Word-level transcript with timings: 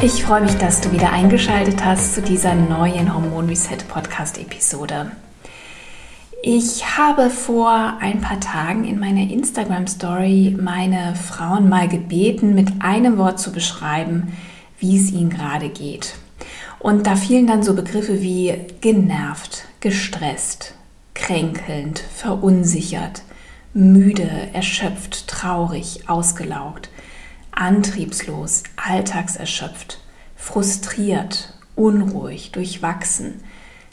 Ich 0.00 0.22
freue 0.22 0.42
mich, 0.42 0.54
dass 0.54 0.80
du 0.80 0.92
wieder 0.92 1.12
eingeschaltet 1.12 1.84
hast 1.84 2.14
zu 2.14 2.22
dieser 2.22 2.54
neuen 2.54 3.12
Hormon 3.12 3.48
Reset 3.48 3.78
Podcast 3.88 4.38
Episode. 4.38 5.10
Ich 6.40 6.96
habe 6.96 7.30
vor 7.30 7.94
ein 7.98 8.20
paar 8.20 8.38
Tagen 8.38 8.84
in 8.84 9.00
meiner 9.00 9.28
Instagram 9.28 9.88
Story 9.88 10.56
meine 10.56 11.16
Frauen 11.16 11.68
mal 11.68 11.88
gebeten, 11.88 12.54
mit 12.54 12.68
einem 12.78 13.18
Wort 13.18 13.40
zu 13.40 13.50
beschreiben, 13.50 14.36
wie 14.78 14.96
es 14.96 15.10
ihnen 15.10 15.30
gerade 15.30 15.68
geht. 15.68 16.14
Und 16.78 17.08
da 17.08 17.16
fielen 17.16 17.48
dann 17.48 17.64
so 17.64 17.74
Begriffe 17.74 18.22
wie 18.22 18.54
genervt, 18.80 19.64
gestresst, 19.80 20.74
kränkelnd, 21.14 21.98
verunsichert, 21.98 23.22
müde, 23.74 24.30
erschöpft, 24.52 25.26
traurig, 25.26 26.08
ausgelaugt 26.08 26.88
antriebslos, 27.58 28.62
alltagserschöpft, 28.76 29.98
frustriert, 30.36 31.52
unruhig, 31.74 32.52
durchwachsen, 32.52 33.40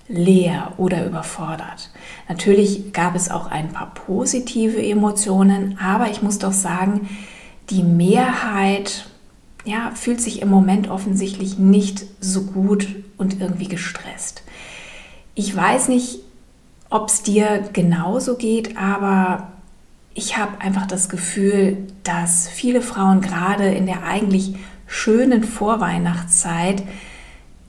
leer 0.07 0.73
oder 0.77 1.05
überfordert. 1.05 1.89
Natürlich 2.29 2.93
gab 2.93 3.15
es 3.15 3.31
auch 3.31 3.47
ein 3.47 3.69
paar 3.73 3.93
positive 3.93 4.81
Emotionen, 4.81 5.79
aber 5.79 6.11
ich 6.11 6.21
muss 6.21 6.37
doch 6.37 6.53
sagen, 6.53 7.09
die 7.71 7.81
Mehrheit 7.81 9.07
ja, 9.65 9.91
fühlt 9.95 10.21
sich 10.21 10.43
im 10.43 10.49
Moment 10.49 10.91
offensichtlich 10.91 11.57
nicht 11.57 12.05
so 12.21 12.43
gut 12.43 12.87
und 13.17 13.41
irgendwie 13.41 13.67
gestresst. 13.67 14.43
Ich 15.33 15.55
weiß 15.55 15.87
nicht, 15.87 16.19
ob 16.91 17.09
es 17.09 17.23
dir 17.23 17.67
genauso 17.73 18.35
geht, 18.35 18.77
aber 18.77 19.54
ich 20.15 20.37
habe 20.37 20.61
einfach 20.61 20.87
das 20.87 21.09
Gefühl, 21.09 21.77
dass 22.03 22.47
viele 22.47 22.81
Frauen 22.81 23.21
gerade 23.21 23.65
in 23.65 23.85
der 23.85 24.03
eigentlich 24.03 24.55
schönen 24.87 25.43
Vorweihnachtszeit 25.43 26.83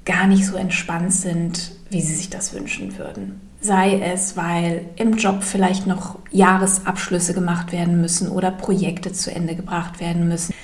gar 0.05 0.29
nicht 0.29 0.47
so 0.47 0.57
entspannt 0.57 1.13
sind, 1.13 1.73
wie 1.91 2.01
sie 2.01 2.15
sich 2.15 2.31
das 2.31 2.55
wünschen 2.55 2.97
würden. 2.99 3.41
Sei 3.61 4.01
es, 4.01 4.37
weil 4.37 4.85
im 4.95 5.17
Job 5.17 5.43
vielleicht 5.43 5.89
noch 5.89 6.21
Jahresabschlüsse 6.31 7.35
gemacht 7.35 7.73
werden 7.73 8.01
müssen 8.01 8.29
oder 8.29 8.53
Projekte 8.53 9.13
zu 9.13 9.35
Ende 9.35 9.57
gebracht 9.57 9.99
werden 9.99 10.29
müssen, 10.29 10.55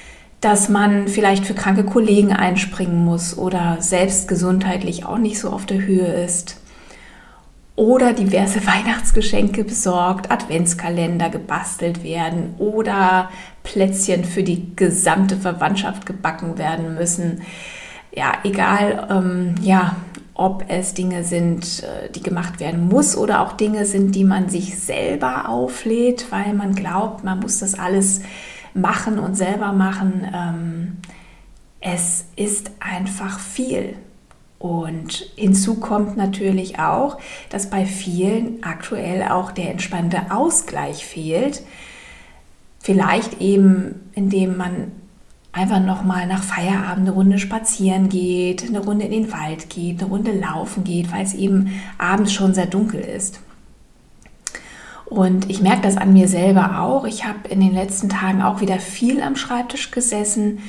dass 0.40 0.68
man 0.68 1.08
vielleicht 1.08 1.44
für 1.44 1.54
kranke 1.54 1.84
Kollegen 1.84 2.32
einspringen 2.32 3.04
muss 3.04 3.36
oder 3.36 3.78
selbst 3.80 4.28
gesundheitlich 4.28 5.04
auch 5.04 5.18
nicht 5.18 5.40
so 5.40 5.50
auf 5.50 5.66
der 5.66 5.82
Höhe 5.84 6.06
ist 6.06 6.61
oder 7.82 8.12
diverse 8.12 8.64
Weihnachtsgeschenke 8.66 9.64
besorgt, 9.64 10.30
Adventskalender 10.30 11.28
gebastelt 11.28 12.04
werden 12.04 12.54
oder 12.58 13.28
Plätzchen 13.64 14.24
für 14.24 14.44
die 14.44 14.74
gesamte 14.76 15.36
Verwandtschaft 15.36 16.06
gebacken 16.06 16.58
werden 16.58 16.94
müssen. 16.94 17.42
Ja, 18.14 18.34
egal, 18.44 19.08
ähm, 19.10 19.54
ja, 19.62 19.96
ob 20.34 20.64
es 20.68 20.94
Dinge 20.94 21.24
sind, 21.24 21.82
äh, 21.82 22.08
die 22.10 22.22
gemacht 22.22 22.60
werden 22.60 22.88
muss 22.88 23.16
oder 23.16 23.40
auch 23.40 23.54
Dinge 23.54 23.84
sind, 23.84 24.14
die 24.14 24.24
man 24.24 24.48
sich 24.48 24.78
selber 24.78 25.48
auflädt, 25.48 26.26
weil 26.30 26.54
man 26.54 26.74
glaubt, 26.74 27.24
man 27.24 27.40
muss 27.40 27.58
das 27.58 27.76
alles 27.76 28.20
machen 28.74 29.18
und 29.18 29.34
selber 29.34 29.72
machen. 29.72 30.26
Ähm, 30.32 30.96
es 31.80 32.26
ist 32.36 32.70
einfach 32.78 33.40
viel. 33.40 33.96
Und 34.62 35.26
hinzu 35.34 35.80
kommt 35.80 36.16
natürlich 36.16 36.78
auch, 36.78 37.18
dass 37.50 37.68
bei 37.68 37.84
vielen 37.84 38.62
aktuell 38.62 39.24
auch 39.24 39.50
der 39.50 39.72
entspannte 39.72 40.30
Ausgleich 40.30 41.04
fehlt. 41.04 41.62
Vielleicht 42.78 43.40
eben, 43.40 44.08
indem 44.14 44.56
man 44.56 44.92
einfach 45.50 45.80
nochmal 45.80 46.28
nach 46.28 46.44
Feierabend 46.44 47.08
eine 47.08 47.10
Runde 47.10 47.40
spazieren 47.40 48.08
geht, 48.08 48.64
eine 48.64 48.78
Runde 48.78 49.06
in 49.06 49.10
den 49.10 49.32
Wald 49.32 49.68
geht, 49.68 50.00
eine 50.00 50.08
Runde 50.08 50.30
laufen 50.30 50.84
geht, 50.84 51.10
weil 51.10 51.24
es 51.24 51.34
eben 51.34 51.72
abends 51.98 52.32
schon 52.32 52.54
sehr 52.54 52.66
dunkel 52.66 53.00
ist. 53.00 53.40
Und 55.06 55.50
ich 55.50 55.60
merke 55.60 55.82
das 55.82 55.96
an 55.96 56.12
mir 56.12 56.28
selber 56.28 56.78
auch. 56.78 57.04
Ich 57.04 57.24
habe 57.24 57.48
in 57.48 57.58
den 57.58 57.74
letzten 57.74 58.08
Tagen 58.08 58.42
auch 58.42 58.60
wieder 58.60 58.78
viel 58.78 59.22
am 59.22 59.34
Schreibtisch 59.34 59.90
gesessen 59.90 60.60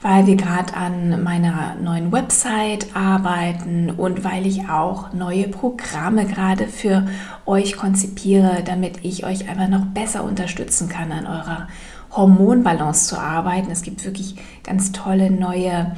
weil 0.00 0.26
wir 0.26 0.36
gerade 0.36 0.74
an 0.74 1.22
meiner 1.24 1.74
neuen 1.74 2.12
Website 2.12 2.94
arbeiten 2.94 3.90
und 3.90 4.22
weil 4.22 4.46
ich 4.46 4.68
auch 4.68 5.12
neue 5.12 5.48
Programme 5.48 6.24
gerade 6.24 6.68
für 6.68 7.06
euch 7.46 7.76
konzipiere, 7.76 8.62
damit 8.64 9.04
ich 9.04 9.24
euch 9.24 9.48
einfach 9.48 9.68
noch 9.68 9.86
besser 9.86 10.22
unterstützen 10.22 10.88
kann, 10.88 11.10
an 11.10 11.26
eurer 11.26 11.68
Hormonbalance 12.12 13.08
zu 13.08 13.18
arbeiten. 13.18 13.70
Es 13.70 13.82
gibt 13.82 14.04
wirklich 14.04 14.36
ganz 14.62 14.92
tolle 14.92 15.30
neue 15.30 15.96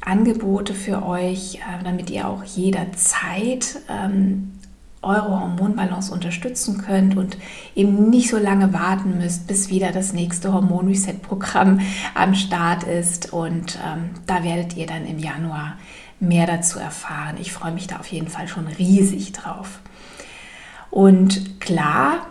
Angebote 0.00 0.74
für 0.74 1.04
euch, 1.06 1.56
äh, 1.56 1.84
damit 1.84 2.10
ihr 2.10 2.28
auch 2.28 2.44
jederzeit 2.44 3.80
ähm, 3.88 4.52
eure 5.04 5.40
Hormonbalance 5.40 6.12
unterstützen 6.12 6.78
könnt 6.78 7.16
und 7.16 7.36
eben 7.74 8.10
nicht 8.10 8.30
so 8.30 8.38
lange 8.38 8.72
warten 8.72 9.18
müsst, 9.18 9.46
bis 9.46 9.68
wieder 9.70 9.92
das 9.92 10.12
nächste 10.12 10.52
Hormon-Reset-Programm 10.52 11.80
am 12.14 12.34
Start 12.34 12.84
ist. 12.84 13.32
Und 13.32 13.78
ähm, 13.84 14.10
da 14.26 14.42
werdet 14.42 14.76
ihr 14.76 14.86
dann 14.86 15.06
im 15.06 15.18
Januar 15.18 15.74
mehr 16.20 16.46
dazu 16.46 16.78
erfahren. 16.78 17.36
Ich 17.40 17.52
freue 17.52 17.72
mich 17.72 17.86
da 17.86 17.98
auf 17.98 18.06
jeden 18.06 18.28
Fall 18.28 18.48
schon 18.48 18.66
riesig 18.66 19.32
drauf. 19.32 19.80
Und 20.90 21.60
klar, 21.60 22.26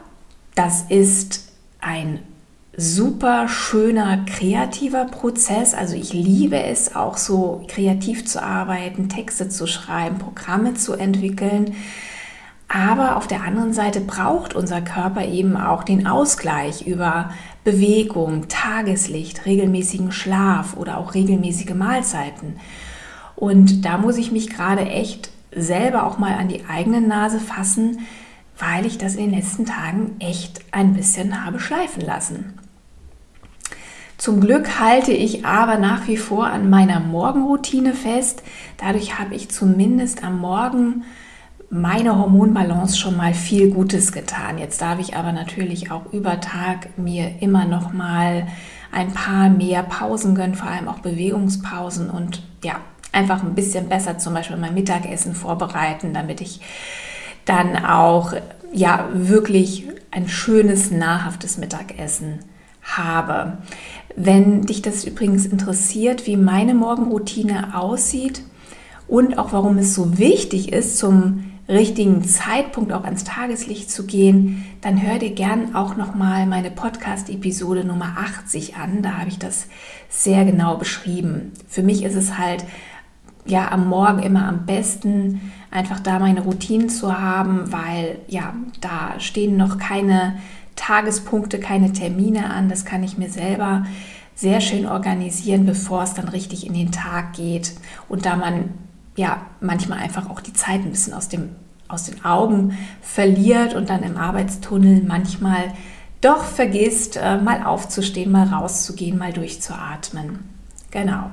das 0.56 0.84
ist 0.90 1.52
ein 1.80 2.20
super 2.76 3.48
schöner 3.48 4.26
kreativer 4.26 5.06
Prozess. 5.06 5.74
Also 5.74 5.96
ich 5.96 6.14
liebe 6.14 6.62
es 6.62 6.96
auch 6.96 7.18
so 7.18 7.66
kreativ 7.68 8.26
zu 8.26 8.42
arbeiten, 8.42 9.10
Texte 9.10 9.50
zu 9.50 9.68
schreiben, 9.68 10.18
Programme 10.18 10.74
zu 10.74 10.94
entwickeln. 10.94 11.76
Aber 12.68 13.18
auf 13.18 13.28
der 13.28 13.44
anderen 13.44 13.74
Seite 13.74 14.02
braucht 14.02 14.56
unser 14.56 14.82
Körper 14.82 15.26
eben 15.26 15.56
auch 15.56 15.84
den 15.84 16.08
Ausgleich 16.08 16.88
über 16.88 17.30
Bewegung, 17.64 18.48
Tageslicht, 18.48 19.46
regelmäßigen 19.46 20.12
Schlaf 20.12 20.76
oder 20.76 20.98
auch 20.98 21.14
regelmäßige 21.14 21.76
Mahlzeiten. 21.76 22.56
Und 23.36 23.84
da 23.86 23.98
muss 23.98 24.18
ich 24.18 24.32
mich 24.32 24.50
gerade 24.50 24.86
echt 24.86 25.30
selber 25.56 26.06
auch 26.06 26.18
mal 26.18 26.34
an 26.34 26.48
die 26.48 26.66
eigene 26.66 27.02
Nase 27.02 27.40
fassen, 27.40 28.00
weil 28.58 28.86
ich 28.86 28.98
das 28.98 29.16
in 29.16 29.30
den 29.30 29.40
letzten 29.40 29.66
Tagen 29.66 30.16
echt 30.20 30.62
ein 30.72 30.94
bisschen 30.94 31.46
habe 31.46 31.60
schleifen 31.60 32.02
lassen. 32.02 32.54
Zum 34.18 34.40
Glück 34.40 34.80
halte 34.80 35.12
ich 35.12 35.46
aber 35.46 35.78
nach 35.78 36.08
wie 36.08 36.18
vor 36.18 36.48
an 36.48 36.70
meiner 36.70 37.00
Morgenroutine 37.00 37.94
fest. 37.94 38.44
Dadurch 38.78 39.20
habe 39.20 39.36
ich 39.36 39.50
zumindest 39.50 40.24
am 40.24 40.40
Morgen 40.40 41.04
meine 41.74 42.20
Hormonbalance 42.20 42.98
schon 42.98 43.18
mal 43.18 43.34
viel 43.34 43.72
Gutes 43.72 44.12
getan. 44.12 44.60
Jetzt 44.60 44.80
darf 44.82 45.00
ich 45.00 45.16
aber 45.16 45.32
natürlich 45.32 45.92
auch 45.92 46.14
über 46.14 46.40
Tag 46.40 46.98
mir 46.98 47.42
immer 47.42 47.66
noch 47.66 47.92
mal 47.92 48.48
ein 48.92 49.12
paar 49.12 49.50
mehr 49.50 49.82
Pausen 49.82 50.36
gönnen, 50.36 50.54
vor 50.54 50.70
allem 50.70 50.88
auch 50.88 51.00
Bewegungspausen 51.00 52.12
und 52.12 52.44
ja, 52.64 52.76
einfach 53.12 53.42
ein 53.42 53.56
bisschen 53.56 53.90
besser 53.90 54.20
zum 54.20 54.36
Beispiel 54.36 54.58
mein 54.58 54.76
Mittagessen 54.76 55.34
vorbereiten, 55.34 56.14
damit 56.14 56.42
ich 56.42 56.62
dann 57.46 57.84
auch 57.84 58.34
ja 58.72 59.10
wirklich 59.12 59.88
ein 60.12 60.30
schönes, 60.30 60.92
nahrhaftes 60.92 61.58
Mittagessen 61.58 62.40
habe. 62.84 63.58
Wenn 64.16 64.62
dich 64.62 64.84
das 64.84 65.06
übrigens 65.06 65.48
interessiert, 65.48 66.28
wie 66.28 66.38
meine 66.38 66.76
Morgenroutine 66.76 67.76
aussieht 67.76 68.44
und 69.08 69.40
auch 69.40 69.54
warum 69.54 69.80
es 69.80 69.96
so 69.96 70.20
wichtig 70.20 70.72
ist, 70.72 71.00
zum 71.00 71.50
richtigen 71.74 72.24
Zeitpunkt 72.24 72.92
auch 72.92 73.04
ans 73.04 73.24
Tageslicht 73.24 73.92
zu 73.92 74.06
gehen, 74.06 74.66
dann 74.82 75.02
hör 75.02 75.20
dir 75.20 75.32
gern 75.32 75.76
auch 75.76 75.96
noch 75.96 76.16
mal 76.16 76.46
meine 76.46 76.72
Podcast 76.72 77.30
Episode 77.30 77.84
Nummer 77.84 78.18
80 78.18 78.76
an, 78.76 79.02
da 79.02 79.18
habe 79.18 79.30
ich 79.30 79.40
das 79.40 79.68
sehr 80.10 80.46
genau 80.46 80.78
beschrieben. 80.78 81.52
Für 81.68 81.84
mich 81.84 82.04
ist 82.04 82.16
es 82.16 82.38
halt 82.38 82.66
ja 83.46 83.72
am 83.72 83.88
Morgen 83.88 84.24
immer 84.24 84.48
am 84.48 84.66
besten 84.66 85.52
einfach 85.70 86.00
da 86.00 86.20
meine 86.20 86.42
Routinen 86.42 86.90
zu 86.90 87.20
haben, 87.20 87.72
weil 87.72 88.20
ja, 88.28 88.54
da 88.80 89.20
stehen 89.20 89.58
noch 89.58 89.78
keine 89.78 90.38
Tagespunkte, 90.76 91.60
keine 91.60 91.94
Termine 91.94 92.50
an, 92.50 92.70
das 92.70 92.86
kann 92.86 93.04
ich 93.04 93.18
mir 93.18 93.30
selber 93.30 93.86
sehr 94.36 94.62
schön 94.62 94.86
organisieren, 94.86 95.66
bevor 95.66 96.04
es 96.04 96.14
dann 96.14 96.28
richtig 96.28 96.66
in 96.66 96.74
den 96.74 96.92
Tag 96.92 97.34
geht. 97.34 97.74
Und 98.10 98.26
da 98.26 98.36
man 98.36 98.72
ja 99.16 99.46
manchmal 99.62 100.00
einfach 100.00 100.30
auch 100.30 100.42
die 100.42 100.54
Zeit 100.54 100.82
ein 100.82 100.92
bisschen 100.92 101.14
aus, 101.14 101.30
dem, 101.30 101.50
aus 101.94 102.06
den 102.06 102.26
Augen 102.26 102.78
verliert 103.02 103.76
und 103.76 103.90
dann 103.90 104.04
im 104.04 104.18
Arbeitstunnel 104.18 105.04
manchmal 105.06 105.74
doch 106.22 106.44
vergisst, 106.44 107.18
äh, 107.18 107.38
mal 107.38 107.64
aufzustehen, 107.64 108.32
mal 108.32 108.48
rauszugehen, 108.48 109.18
mal 109.18 109.34
durchzuatmen. 109.34 110.40
Genau. 110.92 111.32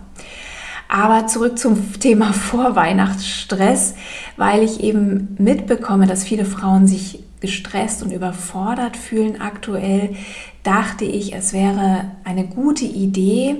Aber 0.88 1.28
zurück 1.28 1.58
zum 1.58 2.00
Thema 2.00 2.32
Vorweihnachtsstress, 2.32 3.94
weil 4.36 4.62
ich 4.62 4.80
eben 4.80 5.36
mitbekomme, 5.38 6.06
dass 6.06 6.24
viele 6.24 6.44
Frauen 6.44 6.86
sich 6.86 7.22
gestresst 7.40 8.02
und 8.02 8.12
überfordert 8.12 8.96
fühlen 8.96 9.40
aktuell, 9.40 10.16
dachte 10.62 11.04
ich, 11.04 11.34
es 11.34 11.52
wäre 11.52 12.10
eine 12.24 12.44
gute 12.44 12.84
Idee, 12.84 13.56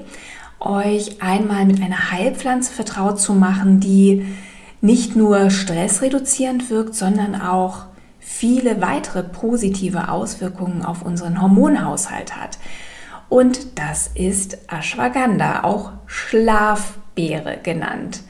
euch 0.58 1.23
einmal 1.23 1.64
mit 1.64 1.81
einer 1.81 2.11
Heilpflanze 2.11 2.73
vertraut 2.73 3.19
zu 3.19 3.32
machen, 3.32 3.81
die 3.81 4.26
nicht 4.81 5.17
nur 5.17 5.50
stressreduzierend 5.50 6.71
wirkt, 6.71 6.94
sondern 6.94 7.41
auch 7.41 7.87
viele 8.19 8.81
weitere 8.81 9.23
positive 9.23 10.09
Auswirkungen 10.09 10.82
auf 10.82 11.03
unseren 11.03 11.41
Hormonhaushalt 11.41 12.37
hat. 12.37 12.59
Und 13.29 13.79
das 13.79 14.11
ist 14.15 14.59
Ashwagandha, 14.69 15.62
auch 15.65 15.93
Schlafbeere 16.06 17.59
genannt. 17.62 18.23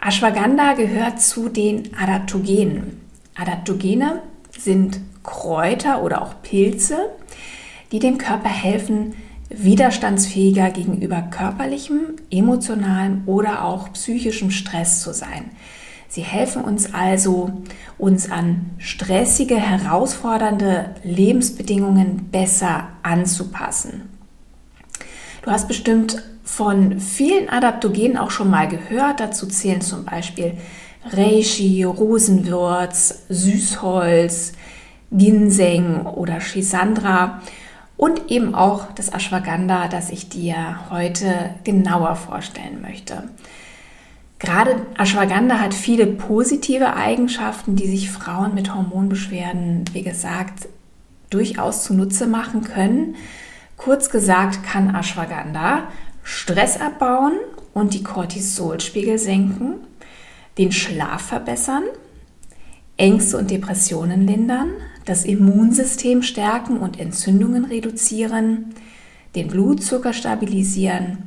Ashwagandha 0.00 0.74
gehört 0.74 1.20
zu 1.20 1.48
den 1.48 1.96
Adaptogenen. 1.96 3.00
Adaptogene 3.34 4.22
sind 4.56 5.00
Kräuter 5.22 6.02
oder 6.02 6.22
auch 6.22 6.42
Pilze, 6.42 7.10
die 7.92 7.98
dem 7.98 8.18
Körper 8.18 8.48
helfen, 8.48 9.14
widerstandsfähiger 9.48 10.70
gegenüber 10.70 11.22
körperlichem, 11.22 12.16
emotionalem 12.30 13.22
oder 13.26 13.64
auch 13.64 13.92
psychischem 13.92 14.50
Stress 14.50 15.00
zu 15.00 15.12
sein. 15.12 15.50
Sie 16.08 16.22
helfen 16.22 16.62
uns 16.62 16.94
also, 16.94 17.50
uns 17.98 18.30
an 18.30 18.70
stressige, 18.78 19.56
herausfordernde 19.56 20.94
Lebensbedingungen 21.02 22.28
besser 22.30 22.88
anzupassen. 23.02 24.08
Du 25.42 25.50
hast 25.50 25.68
bestimmt 25.68 26.22
von 26.44 27.00
vielen 27.00 27.48
Adaptogenen 27.48 28.16
auch 28.16 28.30
schon 28.30 28.50
mal 28.50 28.68
gehört. 28.68 29.20
Dazu 29.20 29.46
zählen 29.46 29.80
zum 29.80 30.04
Beispiel 30.04 30.56
Reishi, 31.10 31.84
Rosenwürz, 31.84 33.26
Süßholz, 33.28 34.52
Ginseng 35.12 36.06
oder 36.06 36.40
Schisandra 36.40 37.42
und 37.96 38.30
eben 38.30 38.54
auch 38.54 38.92
das 38.94 39.08
Ashwagandha, 39.08 39.88
das 39.88 40.10
ich 40.10 40.28
dir 40.28 40.90
heute 40.90 41.54
genauer 41.64 42.16
vorstellen 42.16 42.82
möchte. 42.82 43.24
Gerade 44.38 44.86
Ashwagandha 44.98 45.60
hat 45.60 45.72
viele 45.72 46.06
positive 46.06 46.94
Eigenschaften, 46.94 47.74
die 47.76 47.86
sich 47.86 48.10
Frauen 48.10 48.54
mit 48.54 48.74
Hormonbeschwerden, 48.74 49.84
wie 49.92 50.02
gesagt, 50.02 50.68
durchaus 51.30 51.84
zunutze 51.84 52.26
machen 52.26 52.62
können. 52.62 53.16
Kurz 53.76 54.10
gesagt 54.10 54.62
kann 54.62 54.94
Ashwagandha 54.94 55.88
Stress 56.22 56.80
abbauen 56.80 57.34
und 57.72 57.94
die 57.94 58.02
Cortisolspiegel 58.02 59.18
senken 59.18 59.76
den 60.58 60.72
Schlaf 60.72 61.22
verbessern, 61.22 61.84
Ängste 62.96 63.36
und 63.36 63.50
Depressionen 63.50 64.26
lindern, 64.26 64.70
das 65.04 65.24
Immunsystem 65.24 66.22
stärken 66.22 66.78
und 66.78 66.98
Entzündungen 66.98 67.66
reduzieren, 67.66 68.74
den 69.34 69.48
Blutzucker 69.48 70.14
stabilisieren, 70.14 71.18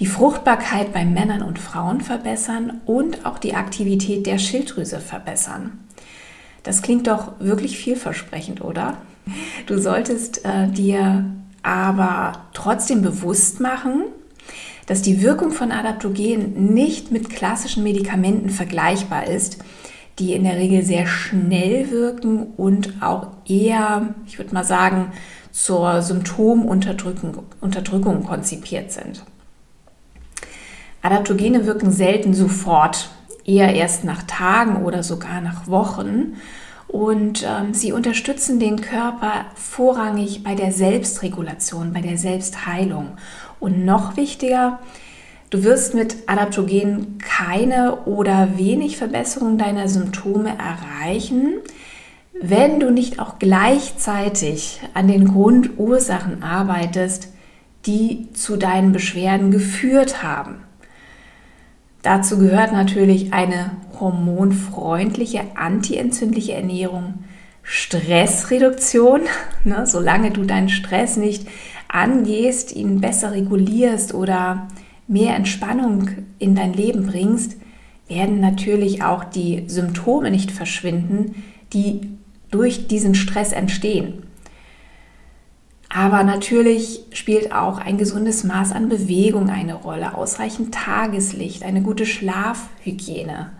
die 0.00 0.06
Fruchtbarkeit 0.06 0.92
bei 0.92 1.04
Männern 1.04 1.42
und 1.42 1.58
Frauen 1.58 2.00
verbessern 2.00 2.80
und 2.84 3.26
auch 3.26 3.38
die 3.38 3.54
Aktivität 3.54 4.26
der 4.26 4.38
Schilddrüse 4.38 4.98
verbessern. 4.98 5.78
Das 6.62 6.82
klingt 6.82 7.06
doch 7.06 7.32
wirklich 7.38 7.78
vielversprechend, 7.78 8.62
oder? 8.62 8.96
Du 9.66 9.78
solltest 9.78 10.44
äh, 10.44 10.68
dir 10.68 11.24
aber 11.62 12.32
trotzdem 12.52 13.02
bewusst 13.02 13.60
machen, 13.60 14.04
dass 14.86 15.02
die 15.02 15.22
Wirkung 15.22 15.50
von 15.50 15.72
Adaptogenen 15.72 16.74
nicht 16.74 17.10
mit 17.10 17.30
klassischen 17.30 17.82
Medikamenten 17.82 18.50
vergleichbar 18.50 19.26
ist, 19.26 19.58
die 20.18 20.34
in 20.34 20.44
der 20.44 20.56
Regel 20.56 20.82
sehr 20.82 21.06
schnell 21.06 21.90
wirken 21.90 22.52
und 22.56 22.94
auch 23.00 23.28
eher, 23.46 24.14
ich 24.26 24.38
würde 24.38 24.54
mal 24.54 24.64
sagen, 24.64 25.12
zur 25.50 26.02
Symptomunterdrückung 26.02 27.44
Unterdrückung 27.60 28.24
konzipiert 28.24 28.92
sind. 28.92 29.24
Adaptogene 31.04 31.66
wirken 31.66 31.92
selten 31.92 32.32
sofort, 32.32 33.10
eher 33.44 33.74
erst 33.74 34.04
nach 34.04 34.22
Tagen 34.22 34.84
oder 34.84 35.02
sogar 35.02 35.42
nach 35.42 35.68
Wochen. 35.68 36.36
Und 36.88 37.42
ähm, 37.42 37.74
sie 37.74 37.92
unterstützen 37.92 38.58
den 38.58 38.80
Körper 38.80 39.44
vorrangig 39.54 40.42
bei 40.42 40.54
der 40.54 40.72
Selbstregulation, 40.72 41.92
bei 41.92 42.00
der 42.00 42.16
Selbstheilung 42.16 43.18
und 43.60 43.84
noch 43.84 44.16
wichtiger, 44.16 44.78
du 45.50 45.62
wirst 45.62 45.92
mit 45.92 46.16
Adaptogenen 46.26 47.18
keine 47.18 48.04
oder 48.06 48.56
wenig 48.56 48.96
Verbesserung 48.96 49.58
deiner 49.58 49.88
Symptome 49.88 50.54
erreichen, 50.56 51.56
wenn 52.40 52.80
du 52.80 52.90
nicht 52.90 53.18
auch 53.18 53.38
gleichzeitig 53.38 54.80
an 54.94 55.08
den 55.08 55.26
Grundursachen 55.28 56.42
arbeitest, 56.42 57.28
die 57.84 58.32
zu 58.32 58.56
deinen 58.56 58.92
Beschwerden 58.92 59.50
geführt 59.50 60.22
haben. 60.22 60.62
Dazu 62.04 62.36
gehört 62.38 62.70
natürlich 62.70 63.32
eine 63.32 63.70
hormonfreundliche, 63.98 65.40
antientzündliche 65.54 66.52
Ernährung, 66.52 67.24
Stressreduktion, 67.62 69.22
ne, 69.64 69.86
solange 69.86 70.30
du 70.30 70.44
deinen 70.44 70.68
Stress 70.68 71.16
nicht 71.16 71.48
angehst, 71.88 72.76
ihn 72.76 73.00
besser 73.00 73.32
regulierst 73.32 74.12
oder 74.12 74.68
mehr 75.08 75.34
Entspannung 75.34 76.10
in 76.38 76.54
dein 76.54 76.74
Leben 76.74 77.06
bringst, 77.06 77.56
werden 78.06 78.38
natürlich 78.38 79.02
auch 79.02 79.24
die 79.24 79.64
Symptome 79.66 80.30
nicht 80.30 80.50
verschwinden, 80.50 81.42
die 81.72 82.02
durch 82.50 82.86
diesen 82.86 83.14
Stress 83.14 83.52
entstehen. 83.52 84.23
Aber 85.96 86.24
natürlich 86.24 87.04
spielt 87.12 87.52
auch 87.52 87.78
ein 87.78 87.98
gesundes 87.98 88.42
Maß 88.42 88.72
an 88.72 88.88
Bewegung 88.88 89.48
eine 89.48 89.74
Rolle, 89.74 90.16
ausreichend 90.16 90.74
Tageslicht, 90.74 91.62
eine 91.62 91.82
gute 91.82 92.04
Schlafhygiene, 92.04 93.52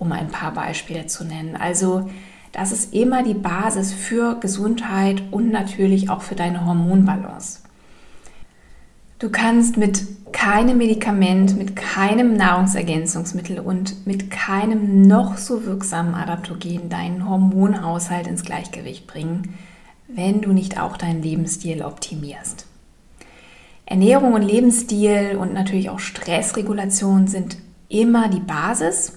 um 0.00 0.10
ein 0.10 0.26
paar 0.26 0.52
Beispiele 0.52 1.06
zu 1.06 1.22
nennen. 1.24 1.54
Also 1.54 2.10
das 2.50 2.72
ist 2.72 2.92
immer 2.92 3.22
die 3.22 3.34
Basis 3.34 3.92
für 3.92 4.40
Gesundheit 4.40 5.22
und 5.30 5.52
natürlich 5.52 6.10
auch 6.10 6.22
für 6.22 6.34
deine 6.34 6.66
Hormonbalance. 6.66 7.60
Du 9.20 9.30
kannst 9.30 9.76
mit 9.76 10.02
keinem 10.32 10.78
Medikament, 10.78 11.56
mit 11.56 11.76
keinem 11.76 12.34
Nahrungsergänzungsmittel 12.34 13.60
und 13.60 14.08
mit 14.08 14.32
keinem 14.32 15.02
noch 15.02 15.38
so 15.38 15.64
wirksamen 15.64 16.14
Adaptogen 16.14 16.88
deinen 16.88 17.28
Hormonhaushalt 17.28 18.26
ins 18.26 18.42
Gleichgewicht 18.42 19.06
bringen, 19.06 19.54
wenn 20.08 20.40
du 20.40 20.52
nicht 20.52 20.80
auch 20.80 20.96
deinen 20.96 21.22
Lebensstil 21.22 21.82
optimierst. 21.82 22.66
Ernährung 23.84 24.34
und 24.34 24.42
Lebensstil 24.42 25.36
und 25.38 25.52
natürlich 25.52 25.90
auch 25.90 26.00
Stressregulation 26.00 27.28
sind 27.28 27.58
immer 27.88 28.28
die 28.28 28.40
Basis. 28.40 29.12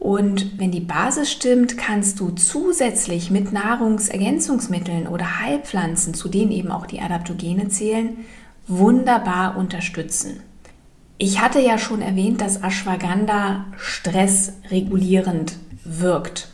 Und 0.00 0.58
wenn 0.58 0.72
die 0.72 0.80
Basis 0.80 1.30
stimmt, 1.30 1.78
kannst 1.78 2.18
du 2.20 2.30
zusätzlich 2.30 3.30
mit 3.30 3.52
Nahrungsergänzungsmitteln 3.52 5.06
oder 5.06 5.40
Heilpflanzen, 5.40 6.12
zu 6.12 6.28
denen 6.28 6.50
eben 6.50 6.70
auch 6.70 6.86
die 6.86 7.00
Adaptogene 7.00 7.68
zählen, 7.68 8.18
wunderbar 8.66 9.56
unterstützen. 9.56 10.40
Ich 11.16 11.40
hatte 11.40 11.60
ja 11.60 11.78
schon 11.78 12.02
erwähnt, 12.02 12.40
dass 12.40 12.62
Ashwagandha 12.62 13.66
stressregulierend 13.76 15.56
wirkt. 15.84 16.48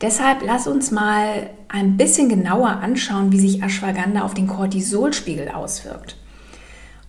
Deshalb 0.00 0.42
lass 0.44 0.66
uns 0.66 0.90
mal 0.90 1.50
ein 1.68 1.96
bisschen 1.96 2.28
genauer 2.28 2.68
anschauen, 2.68 3.32
wie 3.32 3.40
sich 3.40 3.62
Ashwagandha 3.62 4.22
auf 4.22 4.34
den 4.34 4.46
Cortisolspiegel 4.46 5.48
auswirkt. 5.48 6.16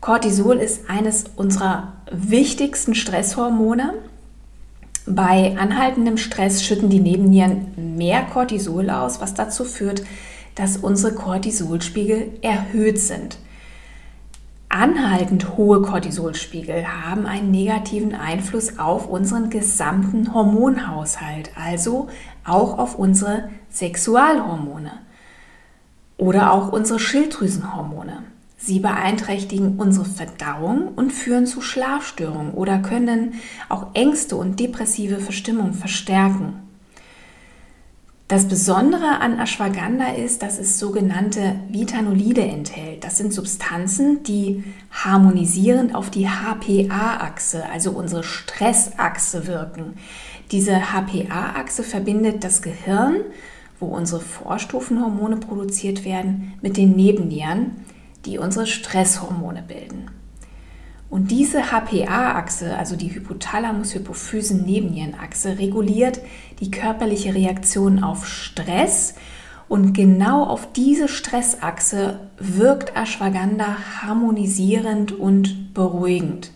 Cortisol 0.01 0.57
ist 0.57 0.89
eines 0.89 1.25
unserer 1.35 1.93
wichtigsten 2.11 2.93
Stresshormone. 2.93 3.93
Bei 5.07 5.55
anhaltendem 5.57 6.17
Stress 6.17 6.63
schütten 6.63 6.89
die 6.89 6.99
Nebennieren 6.99 7.95
mehr 7.97 8.23
Cortisol 8.23 8.89
aus, 8.89 9.19
was 9.19 9.33
dazu 9.33 9.65
führt, 9.65 10.03
dass 10.55 10.77
unsere 10.77 11.13
Cortisolspiegel 11.13 12.31
erhöht 12.41 12.99
sind 12.99 13.37
anhaltend 14.75 15.55
hohe 15.55 15.81
Cortisolspiegel 15.81 16.85
haben 16.85 17.25
einen 17.25 17.49
negativen 17.49 18.13
Einfluss 18.13 18.77
auf 18.77 19.07
unseren 19.07 19.49
gesamten 19.49 20.33
Hormonhaushalt, 20.33 21.51
also 21.55 22.09
auch 22.43 22.77
auf 22.77 22.99
unsere 22.99 23.49
Sexualhormone 23.69 24.91
oder 26.17 26.51
auch 26.51 26.73
unsere 26.73 26.99
Schilddrüsenhormone. 26.99 28.23
Sie 28.57 28.79
beeinträchtigen 28.79 29.77
unsere 29.77 30.05
Verdauung 30.05 30.89
und 30.89 31.13
führen 31.13 31.45
zu 31.45 31.61
Schlafstörungen 31.61 32.53
oder 32.53 32.79
können 32.79 33.35
auch 33.69 33.87
Ängste 33.93 34.35
und 34.35 34.59
depressive 34.59 35.19
Verstimmung 35.19 35.73
verstärken. 35.73 36.64
Das 38.27 38.47
Besondere 38.47 39.21
an 39.21 39.39
Ashwagandha 39.39 40.13
ist, 40.13 40.41
dass 40.41 40.57
es 40.57 40.79
sogenannte 40.79 41.57
Vitanolide 41.69 42.41
enthält. 42.41 43.03
Das 43.03 43.19
sind 43.19 43.31
Substanzen, 43.31 44.23
die 44.23 44.63
harmonisierend 44.89 45.93
auf 45.93 46.09
die 46.09 46.27
HPA-Achse, 46.27 47.69
also 47.71 47.91
unsere 47.91 48.23
Stressachse 48.23 49.45
wirken. 49.45 49.93
Diese 50.51 50.91
HPA-Achse 50.91 51.83
verbindet 51.83 52.43
das 52.43 52.63
Gehirn, 52.63 53.17
wo 53.79 53.85
unsere 53.85 54.21
Vorstufenhormone 54.21 55.37
produziert 55.37 56.03
werden, 56.03 56.55
mit 56.63 56.77
den 56.77 56.95
Nebennieren, 56.95 57.73
die 58.25 58.39
unsere 58.39 58.65
Stresshormone 58.65 59.63
bilden. 59.67 60.09
Und 61.11 61.29
diese 61.29 61.71
HPA-Achse, 61.71 62.75
also 62.75 62.95
die 62.95 63.13
Hypothalamus-Hypophysen-Nebennierenachse, 63.13 65.59
reguliert 65.59 66.19
die 66.59 66.71
körperliche 66.71 67.33
Reaktion 67.33 68.03
auf 68.03 68.27
Stress 68.27 69.15
und 69.67 69.93
genau 69.93 70.43
auf 70.43 70.71
diese 70.73 71.07
Stressachse 71.07 72.19
wirkt 72.37 72.95
Ashwagandha 72.95 73.77
harmonisierend 74.01 75.11
und 75.11 75.73
beruhigend. 75.73 76.51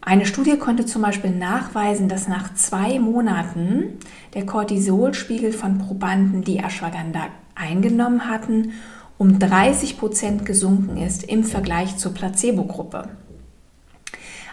Eine 0.00 0.24
Studie 0.24 0.56
konnte 0.56 0.86
zum 0.86 1.02
Beispiel 1.02 1.32
nachweisen, 1.32 2.08
dass 2.08 2.28
nach 2.28 2.54
zwei 2.54 3.00
Monaten 3.00 3.98
der 4.34 4.46
Cortisolspiegel 4.46 5.52
von 5.52 5.78
Probanden, 5.78 6.44
die 6.44 6.58
Ashwagandha 6.58 7.26
eingenommen 7.56 8.28
hatten, 8.28 8.74
um 9.18 9.40
30 9.40 9.98
Prozent 9.98 10.44
gesunken 10.46 10.96
ist 10.98 11.24
im 11.24 11.42
Vergleich 11.42 11.96
zur 11.96 12.14
Placebo-Gruppe. 12.14 13.08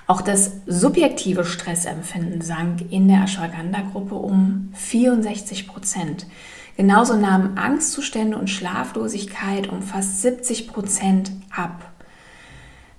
Auch 0.05 0.22
das 0.22 0.51
subjektive 0.65 1.45
Stressempfinden 1.45 2.41
sank 2.41 2.91
in 2.91 3.07
der 3.07 3.24
Ashwagandha-Gruppe 3.24 4.15
um 4.15 4.69
64 4.74 5.67
Prozent. 5.67 6.27
Genauso 6.75 7.15
nahmen 7.15 7.57
Angstzustände 7.57 8.38
und 8.38 8.50
Schlaflosigkeit 8.50 9.69
um 9.69 9.81
fast 9.81 10.22
70 10.22 10.67
Prozent 10.67 11.31
ab. 11.55 11.91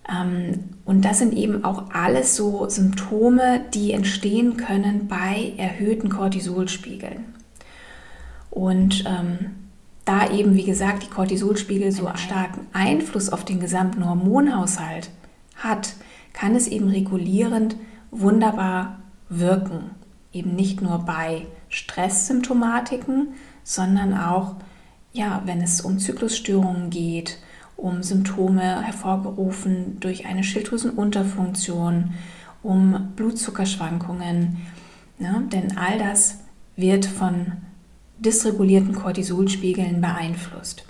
Ähm, 0.08 0.70
und 0.84 1.04
das 1.04 1.18
sind 1.18 1.34
eben 1.34 1.64
auch 1.64 1.90
alles 1.92 2.36
so 2.36 2.68
Symptome, 2.68 3.64
die 3.74 3.92
entstehen 3.92 4.56
können 4.56 5.08
bei 5.08 5.54
erhöhten 5.56 6.08
Cortisolspiegeln. 6.08 7.34
Und 8.50 9.04
ähm, 9.06 9.50
da 10.04 10.30
eben, 10.30 10.54
wie 10.54 10.64
gesagt, 10.64 11.02
die 11.02 11.10
Cortisolspiegel 11.10 11.90
so 11.90 12.06
einen 12.06 12.18
starken 12.18 12.66
Einfluss 12.72 13.30
auf 13.30 13.44
den 13.44 13.58
gesamten 13.58 14.08
Hormonhaushalt 14.08 15.10
hat, 15.56 15.94
kann 16.34 16.54
es 16.54 16.68
eben 16.68 16.88
regulierend 16.88 17.76
wunderbar 18.10 18.98
wirken. 19.30 19.92
Eben 20.32 20.54
nicht 20.54 20.82
nur 20.82 20.98
bei 20.98 21.46
Stresssymptomatiken, 21.70 23.28
sondern 23.62 24.12
auch, 24.12 24.56
ja, 25.12 25.42
wenn 25.46 25.62
es 25.62 25.80
um 25.80 25.98
Zyklusstörungen 25.98 26.90
geht, 26.90 27.38
um 27.76 28.02
Symptome 28.02 28.82
hervorgerufen 28.82 29.98
durch 30.00 30.26
eine 30.26 30.44
Schilddrüsenunterfunktion, 30.44 32.14
um 32.62 33.12
Blutzuckerschwankungen. 33.16 34.58
Ne? 35.18 35.44
Denn 35.52 35.76
all 35.78 35.98
das 35.98 36.40
wird 36.76 37.06
von 37.06 37.52
dysregulierten 38.18 38.94
Cortisolspiegeln 38.94 40.00
beeinflusst. 40.00 40.84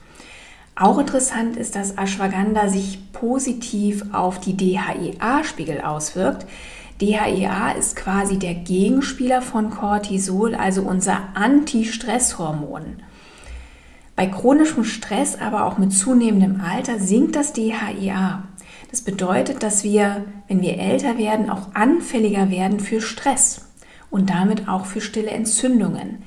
Auch 0.76 0.98
interessant 0.98 1.56
ist, 1.56 1.76
dass 1.76 1.96
Ashwagandha 1.96 2.68
sich 2.68 3.12
positiv 3.12 4.04
auf 4.12 4.40
die 4.40 4.56
DHEA-Spiegel 4.56 5.80
auswirkt. 5.80 6.46
DHEA 7.00 7.72
ist 7.72 7.94
quasi 7.96 8.38
der 8.38 8.54
Gegenspieler 8.54 9.40
von 9.40 9.70
Cortisol, 9.70 10.54
also 10.54 10.82
unser 10.82 11.28
Anti-Stress-Hormon. 11.34 13.02
Bei 14.16 14.26
chronischem 14.26 14.84
Stress, 14.84 15.36
aber 15.40 15.64
auch 15.64 15.78
mit 15.78 15.92
zunehmendem 15.92 16.60
Alter, 16.60 16.98
sinkt 16.98 17.36
das 17.36 17.52
DHEA. 17.52 18.44
Das 18.90 19.02
bedeutet, 19.02 19.62
dass 19.62 19.82
wir, 19.82 20.24
wenn 20.48 20.60
wir 20.60 20.78
älter 20.78 21.18
werden, 21.18 21.50
auch 21.50 21.74
anfälliger 21.74 22.50
werden 22.50 22.78
für 22.78 23.00
Stress 23.00 23.62
und 24.10 24.30
damit 24.30 24.68
auch 24.68 24.86
für 24.86 25.00
stille 25.00 25.30
Entzündungen. 25.30 26.22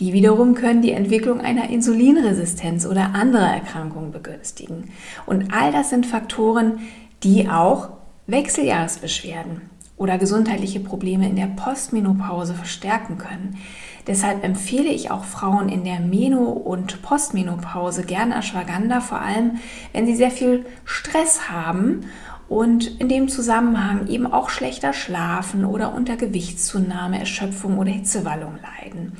Die 0.00 0.14
wiederum 0.14 0.54
können 0.54 0.80
die 0.80 0.92
Entwicklung 0.92 1.40
einer 1.40 1.68
Insulinresistenz 1.68 2.86
oder 2.86 3.14
anderer 3.14 3.52
Erkrankungen 3.52 4.12
begünstigen. 4.12 4.90
Und 5.26 5.52
all 5.52 5.72
das 5.72 5.90
sind 5.90 6.06
Faktoren, 6.06 6.80
die 7.22 7.50
auch 7.50 7.90
Wechseljahresbeschwerden 8.26 9.60
oder 9.98 10.16
gesundheitliche 10.16 10.80
Probleme 10.80 11.28
in 11.28 11.36
der 11.36 11.48
Postmenopause 11.48 12.54
verstärken 12.54 13.18
können. 13.18 13.58
Deshalb 14.06 14.42
empfehle 14.42 14.88
ich 14.88 15.10
auch 15.10 15.24
Frauen 15.24 15.68
in 15.68 15.84
der 15.84 16.00
Meno- 16.00 16.50
und 16.52 17.02
Postmenopause 17.02 18.04
gerne 18.04 18.36
Ashwagandha, 18.36 19.00
vor 19.00 19.20
allem 19.20 19.58
wenn 19.92 20.06
sie 20.06 20.16
sehr 20.16 20.30
viel 20.30 20.64
Stress 20.86 21.50
haben 21.50 22.06
und 22.48 22.98
in 22.98 23.10
dem 23.10 23.28
Zusammenhang 23.28 24.08
eben 24.08 24.26
auch 24.26 24.48
schlechter 24.48 24.94
schlafen 24.94 25.66
oder 25.66 25.94
unter 25.94 26.16
Gewichtszunahme, 26.16 27.18
Erschöpfung 27.18 27.78
oder 27.78 27.90
Hitzewallung 27.90 28.58
leiden. 28.62 29.12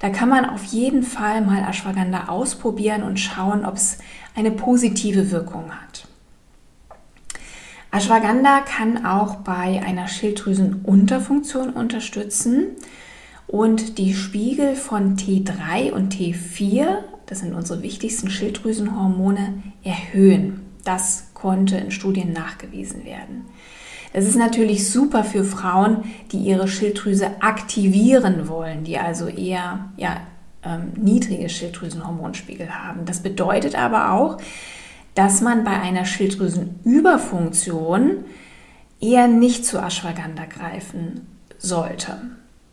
Da 0.00 0.08
kann 0.08 0.30
man 0.30 0.46
auf 0.46 0.64
jeden 0.64 1.02
Fall 1.02 1.42
mal 1.42 1.62
Ashwagandha 1.62 2.28
ausprobieren 2.28 3.02
und 3.02 3.20
schauen, 3.20 3.64
ob 3.64 3.76
es 3.76 3.98
eine 4.34 4.50
positive 4.50 5.30
Wirkung 5.30 5.70
hat. 5.70 6.08
Ashwagandha 7.92 8.60
kann 8.60 9.04
auch 9.04 9.36
bei 9.36 9.82
einer 9.84 10.08
Schilddrüsenunterfunktion 10.08 11.70
unterstützen 11.70 12.76
und 13.46 13.98
die 13.98 14.14
Spiegel 14.14 14.74
von 14.74 15.16
T3 15.16 15.92
und 15.92 16.14
T4, 16.14 16.98
das 17.26 17.40
sind 17.40 17.52
unsere 17.52 17.82
wichtigsten 17.82 18.30
Schilddrüsenhormone, 18.30 19.62
erhöhen. 19.82 20.62
Das 20.84 21.30
konnte 21.34 21.76
in 21.76 21.90
Studien 21.90 22.32
nachgewiesen 22.32 23.04
werden. 23.04 23.44
Es 24.12 24.26
ist 24.26 24.36
natürlich 24.36 24.90
super 24.90 25.22
für 25.22 25.44
Frauen, 25.44 26.02
die 26.32 26.38
ihre 26.38 26.66
Schilddrüse 26.66 27.40
aktivieren 27.40 28.48
wollen, 28.48 28.82
die 28.84 28.98
also 28.98 29.28
eher 29.28 29.90
ja, 29.96 30.16
ähm, 30.64 30.94
niedrige 30.96 31.48
Schilddrüsenhormonspiegel 31.48 32.70
haben. 32.70 33.04
Das 33.04 33.20
bedeutet 33.20 33.76
aber 33.76 34.10
auch, 34.12 34.38
dass 35.14 35.40
man 35.40 35.62
bei 35.64 35.80
einer 35.80 36.04
Schilddrüsenüberfunktion 36.04 38.24
eher 39.00 39.28
nicht 39.28 39.64
zu 39.64 39.78
Ashwagandha 39.78 40.46
greifen 40.46 41.28
sollte, 41.58 42.20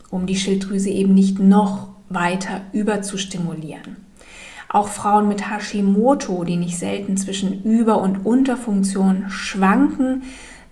um 0.09 0.25
die 0.25 0.37
Schilddrüse 0.37 0.89
eben 0.89 1.13
nicht 1.13 1.37
noch 1.39 1.89
weiter 2.09 2.61
überzustimulieren. 2.73 4.07
Auch 4.69 4.87
Frauen 4.89 5.29
mit 5.29 5.49
Hashimoto, 5.49 6.43
die 6.43 6.57
nicht 6.57 6.77
selten 6.77 7.15
zwischen 7.15 7.63
Über- 7.63 8.01
und 8.01 8.25
Unterfunktion 8.25 9.29
schwanken, 9.29 10.23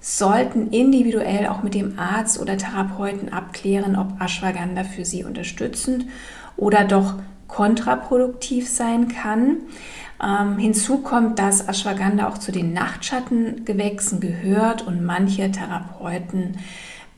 sollten 0.07 0.67
individuell 0.67 1.47
auch 1.47 1.63
mit 1.63 1.73
dem 1.73 1.97
Arzt 1.97 2.39
oder 2.39 2.57
Therapeuten 2.57 3.33
abklären, 3.33 3.95
ob 3.95 4.21
Ashwagandha 4.21 4.83
für 4.83 5.03
sie 5.03 5.23
unterstützend 5.23 6.05
oder 6.57 6.83
doch 6.83 7.15
kontraproduktiv 7.47 8.69
sein 8.69 9.07
kann. 9.07 9.61
Ähm, 10.23 10.59
hinzu 10.59 10.99
kommt, 10.99 11.39
dass 11.39 11.67
Ashwagandha 11.67 12.27
auch 12.27 12.37
zu 12.37 12.51
den 12.51 12.71
Nachtschattengewächsen 12.71 14.19
gehört 14.19 14.85
und 14.85 15.03
manche 15.03 15.51
Therapeuten 15.51 16.59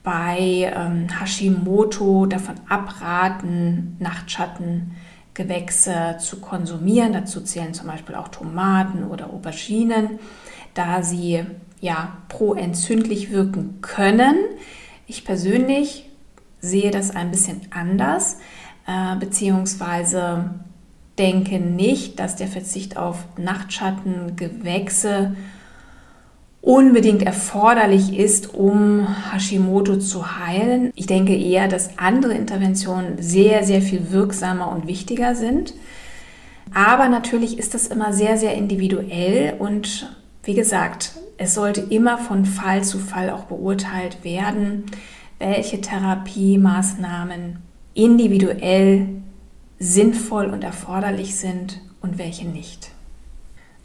bei 0.02 0.72
ähm, 0.74 1.08
Hashimoto 1.20 2.24
davon 2.24 2.54
abraten, 2.70 3.98
Nachtschattengewächse 3.98 6.16
zu 6.20 6.40
konsumieren. 6.40 7.12
Dazu 7.12 7.42
zählen 7.42 7.74
zum 7.74 7.88
Beispiel 7.88 8.14
auch 8.14 8.28
Tomaten 8.28 9.04
oder 9.04 9.26
Auberginen, 9.26 10.18
da 10.72 11.02
sie 11.02 11.44
ja, 11.80 12.18
pro-entzündlich 12.28 13.30
wirken 13.30 13.80
können. 13.80 14.36
Ich 15.06 15.24
persönlich 15.24 16.08
sehe 16.60 16.90
das 16.90 17.14
ein 17.14 17.30
bisschen 17.30 17.60
anders, 17.70 18.38
äh, 18.86 19.16
beziehungsweise 19.16 20.50
denke 21.18 21.58
nicht, 21.58 22.20
dass 22.20 22.36
der 22.36 22.48
Verzicht 22.48 22.96
auf 22.96 23.24
Nachtschattengewächse 23.36 25.36
unbedingt 26.60 27.22
erforderlich 27.22 28.18
ist, 28.18 28.54
um 28.54 29.06
Hashimoto 29.32 29.96
zu 29.96 30.38
heilen. 30.38 30.92
Ich 30.96 31.06
denke 31.06 31.36
eher, 31.36 31.68
dass 31.68 31.98
andere 31.98 32.34
Interventionen 32.34 33.22
sehr, 33.22 33.64
sehr 33.64 33.80
viel 33.80 34.10
wirksamer 34.10 34.70
und 34.70 34.86
wichtiger 34.86 35.34
sind. 35.34 35.74
Aber 36.74 37.08
natürlich 37.08 37.58
ist 37.58 37.74
das 37.74 37.86
immer 37.86 38.12
sehr, 38.12 38.36
sehr 38.36 38.54
individuell 38.54 39.54
und 39.58 40.12
wie 40.42 40.54
gesagt, 40.54 41.12
es 41.36 41.54
sollte 41.54 41.80
immer 41.80 42.18
von 42.18 42.44
Fall 42.44 42.82
zu 42.84 42.98
Fall 42.98 43.30
auch 43.30 43.44
beurteilt 43.44 44.24
werden, 44.24 44.86
welche 45.38 45.80
Therapiemaßnahmen 45.80 47.58
individuell 47.94 49.08
sinnvoll 49.78 50.46
und 50.46 50.64
erforderlich 50.64 51.36
sind 51.36 51.80
und 52.00 52.18
welche 52.18 52.46
nicht. 52.46 52.90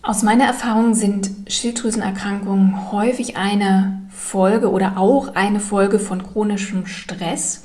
Aus 0.02 0.22
meiner 0.22 0.46
Erfahrung 0.46 0.96
sind 0.96 1.32
Schilddrüsenerkrankungen 1.48 2.92
häufig 2.92 3.38
eine 3.38 4.02
Folge 4.10 4.70
oder 4.70 4.98
auch 4.98 5.36
eine 5.36 5.60
Folge 5.60 5.98
von 5.98 6.24
chronischem 6.24 6.86
Stress. 6.86 7.64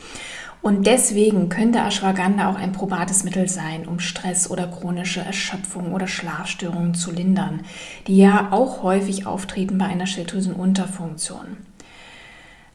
Und 0.60 0.86
deswegen 0.86 1.48
könnte 1.48 1.78
Ashwagandha 1.78 2.50
auch 2.50 2.56
ein 2.56 2.72
probates 2.72 3.24
Mittel 3.24 3.48
sein, 3.48 3.86
um 3.86 4.00
Stress 4.00 4.50
oder 4.50 4.66
chronische 4.66 5.20
Erschöpfung 5.20 5.92
oder 5.92 6.08
Schlafstörungen 6.08 6.94
zu 6.94 7.12
lindern, 7.12 7.60
die 8.06 8.18
ja 8.18 8.48
auch 8.50 8.82
häufig 8.82 9.26
auftreten 9.26 9.78
bei 9.78 9.86
einer 9.86 10.06
Schilddrüsenunterfunktion. 10.06 11.58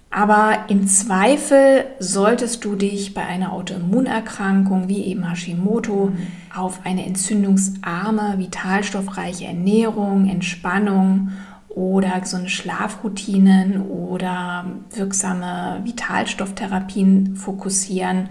Aber 0.09 0.65
im 0.67 0.85
Zweifel 0.85 1.85
solltest 1.97 2.63
du 2.63 2.75
dich 2.75 3.15
bei 3.15 3.25
einer 3.25 3.51
Autoimmunerkrankung 3.51 4.87
wie 4.87 5.05
eben 5.05 5.27
Hashimoto 5.27 6.11
auf 6.55 6.81
eine 6.85 7.03
entzündungsarme, 7.03 8.35
vitalstoffreiche 8.37 9.45
Ernährung, 9.45 10.29
Entspannung 10.29 11.31
oder 11.73 12.19
gesunde 12.19 12.49
Schlafroutinen 12.49 13.81
oder 13.81 14.65
wirksame 14.91 15.81
Vitalstofftherapien 15.83 17.35
fokussieren 17.35 18.29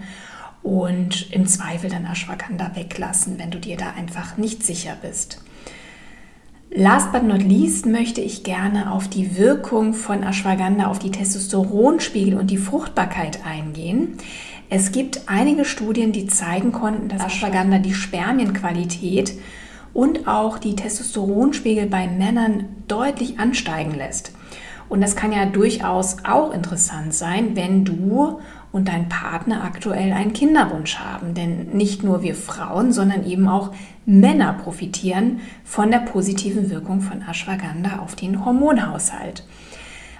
und 0.61 1.31
im 1.31 1.45
Zweifel 1.45 1.89
dann 1.89 2.05
Ashwagandha 2.05 2.75
weglassen, 2.75 3.37
wenn 3.37 3.51
du 3.51 3.59
dir 3.59 3.75
da 3.75 3.91
einfach 3.97 4.37
nicht 4.37 4.63
sicher 4.63 4.95
bist. 5.01 5.41
Last 6.75 7.11
but 7.11 7.23
not 7.23 7.43
least 7.43 7.85
möchte 7.85 8.21
ich 8.21 8.43
gerne 8.43 8.91
auf 8.91 9.07
die 9.07 9.37
Wirkung 9.37 9.93
von 9.93 10.23
Ashwagandha 10.23 10.87
auf 10.87 10.97
die 10.97 11.11
Testosteronspiegel 11.11 12.35
und 12.35 12.49
die 12.49 12.57
Fruchtbarkeit 12.57 13.45
eingehen. 13.45 14.17
Es 14.69 14.91
gibt 14.91 15.23
einige 15.27 15.65
Studien, 15.65 16.13
die 16.13 16.25
zeigen 16.25 16.71
konnten, 16.71 17.09
dass 17.09 17.21
Ashwagandha 17.21 17.77
die 17.77 17.93
Spermienqualität 17.93 19.33
und 19.93 20.27
auch 20.27 20.57
die 20.57 20.75
Testosteronspiegel 20.75 21.87
bei 21.87 22.07
Männern 22.07 22.65
deutlich 22.87 23.39
ansteigen 23.39 23.95
lässt. 23.95 24.33
Und 24.89 25.01
das 25.01 25.15
kann 25.15 25.31
ja 25.31 25.45
durchaus 25.45 26.17
auch 26.23 26.53
interessant 26.53 27.13
sein, 27.13 27.55
wenn 27.55 27.85
du 27.85 28.39
und 28.71 28.87
dein 28.87 29.07
Partner 29.07 29.63
aktuell 29.63 30.11
einen 30.13 30.33
Kinderwunsch 30.33 30.97
haben. 30.97 31.33
Denn 31.35 31.69
nicht 31.73 32.03
nur 32.03 32.23
wir 32.23 32.35
Frauen, 32.35 32.91
sondern 32.91 33.25
eben 33.25 33.47
auch 33.47 33.71
Männer 34.05 34.53
profitieren 34.53 35.41
von 35.63 35.91
der 35.91 35.99
positiven 35.99 36.69
Wirkung 36.69 37.01
von 37.01 37.21
Ashwagandha 37.21 37.99
auf 37.99 38.15
den 38.15 38.43
Hormonhaushalt. 38.43 39.45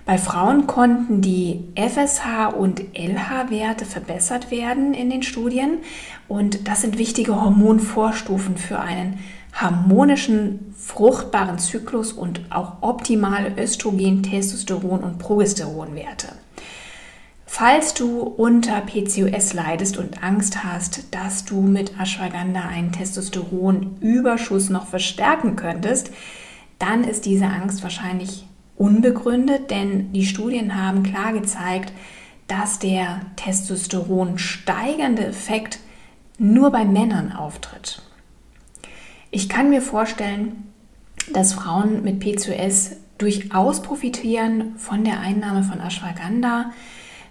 Bei 0.05 0.17
Frauen 0.17 0.67
konnten 0.67 1.21
die 1.21 1.63
FSH 1.75 2.53
und 2.57 2.81
LH-Werte 2.93 3.85
verbessert 3.85 4.51
werden 4.51 4.93
in 4.93 5.09
den 5.09 5.23
Studien 5.23 5.79
und 6.27 6.67
das 6.67 6.81
sind 6.81 6.97
wichtige 6.97 7.41
Hormonvorstufen 7.41 8.57
für 8.57 8.79
einen 8.79 9.19
harmonischen, 9.53 10.73
fruchtbaren 10.77 11.59
Zyklus 11.59 12.11
und 12.11 12.41
auch 12.49 12.81
optimale 12.81 13.53
Östrogen, 13.57 14.23
Testosteron 14.23 15.01
und 15.01 15.19
Progesteronwerte. 15.19 16.29
Falls 17.45 17.93
du 17.93 18.21
unter 18.21 18.81
PCOS 18.81 19.53
leidest 19.53 19.97
und 19.97 20.23
Angst 20.23 20.63
hast, 20.63 21.13
dass 21.13 21.45
du 21.45 21.61
mit 21.61 21.99
Ashwagandha 21.99 22.67
einen 22.67 22.91
Testosteronüberschuss 22.91 24.71
noch 24.71 24.87
verstärken 24.87 25.55
könntest, 25.55 26.09
dann 26.79 27.03
ist 27.03 27.27
diese 27.27 27.45
Angst 27.45 27.83
wahrscheinlich 27.83 28.47
unbegründet, 28.75 29.69
denn 29.69 30.11
die 30.13 30.25
Studien 30.25 30.75
haben 30.75 31.03
klar 31.03 31.31
gezeigt, 31.31 31.93
dass 32.47 32.79
der 32.79 33.21
Testosteron 33.35 34.39
steigernde 34.39 35.25
Effekt 35.25 35.77
nur 36.39 36.71
bei 36.71 36.85
Männern 36.85 37.31
auftritt. 37.31 38.01
Ich 39.35 39.49
kann 39.49 39.71
mir 39.71 39.81
vorstellen, 39.81 40.71
dass 41.33 41.53
Frauen 41.53 42.03
mit 42.03 42.19
PCOS 42.19 42.91
durchaus 43.17 43.81
profitieren 43.81 44.75
von 44.77 45.03
der 45.03 45.21
Einnahme 45.21 45.63
von 45.63 45.79
Ashwagandha, 45.79 46.71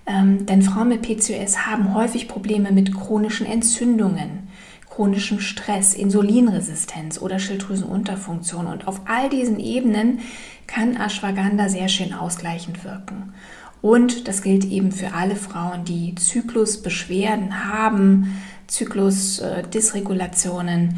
ähm, 0.06 0.44
denn 0.44 0.62
Frauen 0.62 0.88
mit 0.88 1.02
PCOS 1.02 1.64
haben 1.64 1.94
häufig 1.94 2.26
Probleme 2.26 2.72
mit 2.72 2.92
chronischen 2.92 3.46
Entzündungen, 3.46 4.48
chronischem 4.90 5.38
Stress, 5.38 5.94
Insulinresistenz 5.94 7.20
oder 7.20 7.38
Schilddrüsenunterfunktion. 7.38 8.66
Und 8.66 8.88
auf 8.88 9.02
all 9.04 9.28
diesen 9.28 9.60
Ebenen 9.60 10.18
kann 10.66 10.96
Ashwagandha 10.96 11.68
sehr 11.68 11.86
schön 11.86 12.14
ausgleichend 12.14 12.82
wirken. 12.82 13.32
Und 13.80 14.26
das 14.26 14.42
gilt 14.42 14.64
eben 14.64 14.90
für 14.90 15.14
alle 15.14 15.36
Frauen, 15.36 15.84
die 15.84 16.16
Zyklusbeschwerden 16.16 17.72
haben, 17.72 18.42
Zyklusdysregulationen. 18.66 20.88
Äh, 20.88 20.94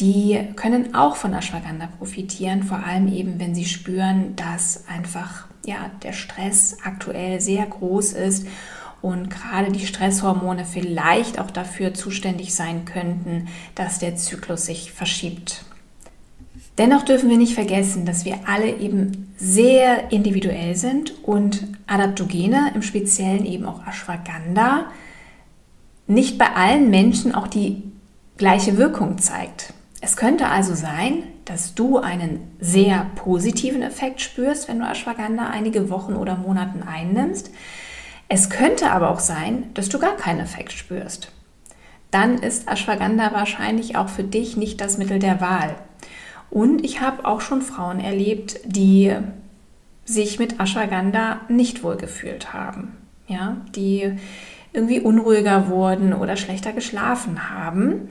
die 0.00 0.38
können 0.56 0.94
auch 0.94 1.16
von 1.16 1.32
Ashwagandha 1.32 1.88
profitieren, 1.98 2.62
vor 2.62 2.84
allem 2.84 3.08
eben, 3.08 3.38
wenn 3.38 3.54
sie 3.54 3.64
spüren, 3.64 4.36
dass 4.36 4.84
einfach 4.88 5.46
ja, 5.64 5.90
der 6.02 6.12
Stress 6.12 6.78
aktuell 6.84 7.40
sehr 7.40 7.64
groß 7.64 8.12
ist 8.12 8.46
und 9.02 9.30
gerade 9.30 9.72
die 9.72 9.86
Stresshormone 9.86 10.64
vielleicht 10.64 11.38
auch 11.38 11.50
dafür 11.50 11.94
zuständig 11.94 12.54
sein 12.54 12.84
könnten, 12.84 13.48
dass 13.74 13.98
der 13.98 14.16
Zyklus 14.16 14.66
sich 14.66 14.92
verschiebt. 14.92 15.64
Dennoch 16.78 17.04
dürfen 17.04 17.30
wir 17.30 17.38
nicht 17.38 17.54
vergessen, 17.54 18.04
dass 18.04 18.26
wir 18.26 18.40
alle 18.46 18.76
eben 18.76 19.32
sehr 19.38 20.12
individuell 20.12 20.76
sind 20.76 21.14
und 21.24 21.66
Adaptogene, 21.86 22.72
im 22.74 22.82
Speziellen 22.82 23.46
eben 23.46 23.64
auch 23.64 23.86
Ashwagandha, 23.86 24.86
nicht 26.06 26.36
bei 26.36 26.54
allen 26.54 26.90
Menschen 26.90 27.34
auch 27.34 27.48
die 27.48 27.82
gleiche 28.36 28.76
Wirkung 28.76 29.18
zeigt. 29.18 29.72
Es 30.06 30.16
könnte 30.16 30.46
also 30.46 30.76
sein, 30.76 31.24
dass 31.46 31.74
du 31.74 31.98
einen 31.98 32.38
sehr 32.60 33.10
positiven 33.16 33.82
Effekt 33.82 34.20
spürst, 34.20 34.68
wenn 34.68 34.78
du 34.78 34.86
Ashwagandha 34.86 35.48
einige 35.48 35.90
Wochen 35.90 36.14
oder 36.14 36.36
Monaten 36.36 36.84
einnimmst. 36.84 37.50
Es 38.28 38.48
könnte 38.48 38.92
aber 38.92 39.10
auch 39.10 39.18
sein, 39.18 39.64
dass 39.74 39.88
du 39.88 39.98
gar 39.98 40.14
keinen 40.14 40.38
Effekt 40.38 40.70
spürst. 40.70 41.32
Dann 42.12 42.38
ist 42.38 42.68
Ashwagandha 42.68 43.32
wahrscheinlich 43.32 43.96
auch 43.96 44.08
für 44.08 44.22
dich 44.22 44.56
nicht 44.56 44.80
das 44.80 44.96
Mittel 44.96 45.18
der 45.18 45.40
Wahl. 45.40 45.74
Und 46.50 46.84
ich 46.84 47.00
habe 47.00 47.24
auch 47.24 47.40
schon 47.40 47.60
Frauen 47.60 47.98
erlebt, 47.98 48.60
die 48.64 49.12
sich 50.04 50.38
mit 50.38 50.60
Ashwagandha 50.60 51.40
nicht 51.48 51.82
wohlgefühlt 51.82 52.52
haben. 52.52 52.96
Ja, 53.26 53.56
die 53.74 54.12
irgendwie 54.72 55.00
unruhiger 55.00 55.68
wurden 55.68 56.12
oder 56.12 56.36
schlechter 56.36 56.72
geschlafen 56.72 57.50
haben. 57.50 58.08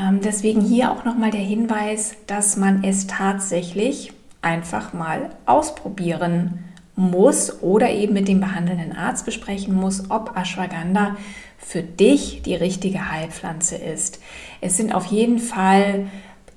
Ähm, 0.00 0.20
deswegen 0.22 0.60
hier 0.60 0.90
auch 0.90 1.04
nochmal 1.04 1.30
der 1.30 1.40
Hinweis, 1.40 2.14
dass 2.26 2.56
man 2.56 2.84
es 2.84 3.06
tatsächlich 3.06 4.12
einfach 4.42 4.92
mal 4.92 5.30
ausprobieren 5.46 6.64
muss 6.96 7.62
oder 7.62 7.90
eben 7.90 8.14
mit 8.14 8.28
dem 8.28 8.40
behandelnden 8.40 8.92
Arzt 8.96 9.24
besprechen 9.24 9.74
muss, 9.74 10.10
ob 10.10 10.36
Ashwagandha 10.36 11.16
für 11.58 11.82
dich 11.82 12.42
die 12.42 12.54
richtige 12.54 13.10
Heilpflanze 13.10 13.76
ist. 13.76 14.20
Es 14.60 14.76
sind 14.76 14.94
auf 14.94 15.06
jeden 15.06 15.38
Fall 15.38 16.06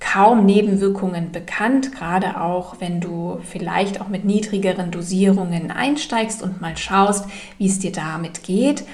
kaum 0.00 0.44
Nebenwirkungen 0.44 1.32
bekannt, 1.32 1.92
gerade 1.92 2.40
auch 2.40 2.76
wenn 2.80 3.00
du 3.00 3.38
vielleicht 3.42 4.00
auch 4.00 4.08
mit 4.08 4.24
niedrigeren 4.24 4.90
Dosierungen 4.90 5.70
einsteigst 5.70 6.42
und 6.42 6.60
mal 6.60 6.76
schaust, 6.76 7.26
wie 7.58 7.66
es 7.66 7.78
dir 7.78 7.92
damit 7.92 8.42
geht. 8.42 8.84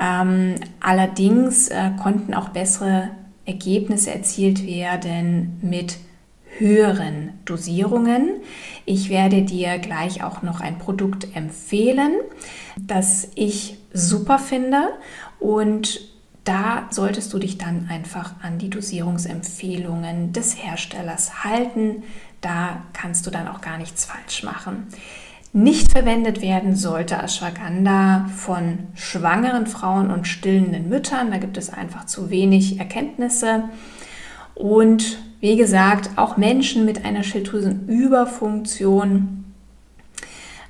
Ähm, 0.00 0.56
allerdings 0.80 1.68
äh, 1.68 1.90
konnten 2.02 2.34
auch 2.34 2.50
bessere 2.50 3.10
Ergebnisse 3.52 4.10
erzielt 4.12 4.66
werden 4.66 5.58
mit 5.62 5.98
höheren 6.58 7.32
Dosierungen. 7.44 8.40
Ich 8.84 9.10
werde 9.10 9.42
dir 9.42 9.78
gleich 9.78 10.22
auch 10.22 10.42
noch 10.42 10.60
ein 10.60 10.78
Produkt 10.78 11.34
empfehlen, 11.34 12.12
das 12.78 13.28
ich 13.34 13.78
super 13.92 14.38
finde 14.38 14.88
und 15.38 16.00
da 16.44 16.88
solltest 16.90 17.32
du 17.32 17.38
dich 17.38 17.56
dann 17.56 17.88
einfach 17.88 18.34
an 18.42 18.58
die 18.58 18.68
Dosierungsempfehlungen 18.68 20.32
des 20.32 20.60
Herstellers 20.60 21.44
halten. 21.44 22.02
Da 22.40 22.82
kannst 22.92 23.26
du 23.26 23.30
dann 23.30 23.46
auch 23.46 23.60
gar 23.60 23.78
nichts 23.78 24.04
falsch 24.04 24.42
machen. 24.42 24.88
Nicht 25.54 25.92
verwendet 25.92 26.40
werden 26.40 26.76
sollte 26.76 27.16
Ashwagandha 27.16 28.26
von 28.34 28.78
schwangeren 28.94 29.66
Frauen 29.66 30.10
und 30.10 30.26
stillenden 30.26 30.88
Müttern. 30.88 31.30
Da 31.30 31.36
gibt 31.36 31.58
es 31.58 31.68
einfach 31.68 32.06
zu 32.06 32.30
wenig 32.30 32.78
Erkenntnisse. 32.78 33.64
Und 34.54 35.18
wie 35.40 35.56
gesagt, 35.56 36.12
auch 36.16 36.38
Menschen 36.38 36.86
mit 36.86 37.04
einer 37.04 37.22
Schilddrüsenüberfunktion, 37.22 39.44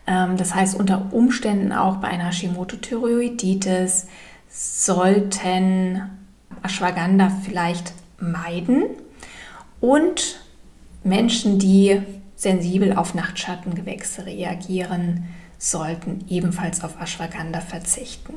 ähm, 0.08 0.36
das 0.36 0.52
heißt 0.52 0.74
unter 0.74 1.12
Umständen 1.12 1.72
auch 1.72 1.98
bei 1.98 2.08
einer 2.08 2.24
Hashimoto-Thyreoiditis, 2.24 4.08
sollten 4.48 6.10
Ashwagandha 6.64 7.30
vielleicht 7.44 7.92
meiden. 8.18 8.86
Und 9.80 10.40
Menschen, 11.04 11.60
die 11.60 12.02
sensibel 12.42 12.94
auf 12.94 13.14
Nachtschattengewächse 13.14 14.26
reagieren, 14.26 15.24
sollten 15.58 16.24
ebenfalls 16.28 16.82
auf 16.82 17.00
Ashwagandha 17.00 17.60
verzichten. 17.60 18.34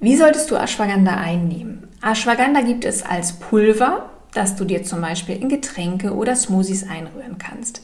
Wie 0.00 0.16
solltest 0.16 0.50
du 0.50 0.56
Ashwagandha 0.56 1.16
einnehmen? 1.16 1.88
Ashwagandha 2.02 2.60
gibt 2.60 2.84
es 2.84 3.02
als 3.02 3.34
Pulver 3.34 4.10
das 4.32 4.56
du 4.56 4.64
dir 4.64 4.82
zum 4.82 5.00
Beispiel 5.00 5.36
in 5.36 5.48
Getränke 5.48 6.14
oder 6.14 6.34
Smoothies 6.34 6.88
einrühren 6.88 7.38
kannst. 7.38 7.82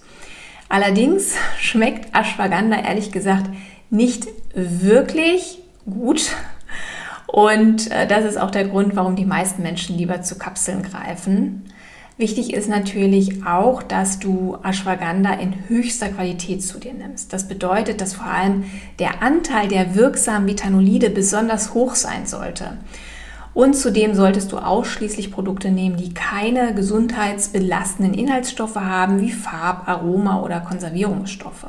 Allerdings 0.69 1.35
schmeckt 1.59 2.15
Ashwagandha 2.17 2.81
ehrlich 2.81 3.13
gesagt 3.13 3.51
nicht 3.91 4.27
wirklich 4.55 5.61
gut. 5.89 6.35
Und 7.27 7.91
äh, 7.91 8.07
das 8.07 8.25
ist 8.25 8.39
auch 8.39 8.51
der 8.51 8.67
Grund, 8.69 8.97
warum 8.97 9.15
die 9.15 9.27
meisten 9.27 9.63
Menschen 9.63 9.97
lieber 9.97 10.23
zu 10.23 10.39
Kapseln 10.39 10.83
greifen. 10.83 11.65
Wichtig 12.19 12.53
ist 12.53 12.69
natürlich 12.69 13.47
auch, 13.47 13.81
dass 13.81 14.19
du 14.19 14.59
Ashwagandha 14.65 15.35
in 15.35 15.69
höchster 15.69 16.09
Qualität 16.09 16.65
zu 16.65 16.81
dir 16.81 16.93
nimmst. 16.93 17.33
Das 17.33 17.47
bedeutet, 17.47 18.01
dass 18.01 18.15
vor 18.15 18.27
allem 18.27 18.65
der 18.99 19.23
Anteil 19.23 19.69
der 19.69 19.95
wirksamen 19.95 20.49
Vitanolide 20.49 21.11
besonders 21.11 21.75
hoch 21.75 21.95
sein 21.95 22.27
sollte. 22.27 22.77
Und 23.55 23.77
zudem 23.77 24.15
solltest 24.15 24.51
du 24.51 24.59
ausschließlich 24.59 25.31
Produkte 25.31 25.71
nehmen, 25.71 25.97
die 25.97 26.13
keine 26.13 26.75
gesundheitsbelastenden 26.75 28.15
Inhaltsstoffe 28.15 28.75
haben, 28.75 29.21
wie 29.21 29.31
Farb, 29.31 29.89
Aroma 29.89 30.43
oder 30.43 30.59
Konservierungsstoffe. 30.59 31.67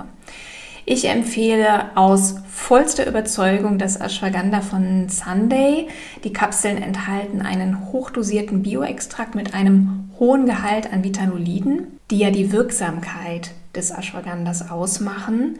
Ich 0.92 1.08
empfehle 1.08 1.96
aus 1.96 2.38
vollster 2.50 3.06
Überzeugung 3.06 3.78
das 3.78 3.96
Ashwagandha 3.96 4.62
von 4.62 5.08
Sunday. 5.08 5.88
Die 6.24 6.34
Kapseln 6.34 6.82
enthalten 6.82 7.44
einen 7.44 7.92
hochdosierten 7.92 8.64
Bioextrakt 8.64 9.36
mit 9.36 9.54
einem 9.54 10.10
hohen 10.18 10.48
Gehalt 10.48 10.92
an 10.92 11.04
Vitanoliden, 11.04 12.00
die 12.10 12.18
ja 12.18 12.32
die 12.32 12.52
Wirksamkeit 12.52 13.52
des 13.76 13.92
Ashwagandhas 13.92 14.72
ausmachen. 14.72 15.60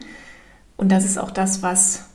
Und 0.76 0.90
das 0.90 1.04
ist 1.04 1.16
auch 1.16 1.30
das, 1.30 1.62
was 1.62 2.06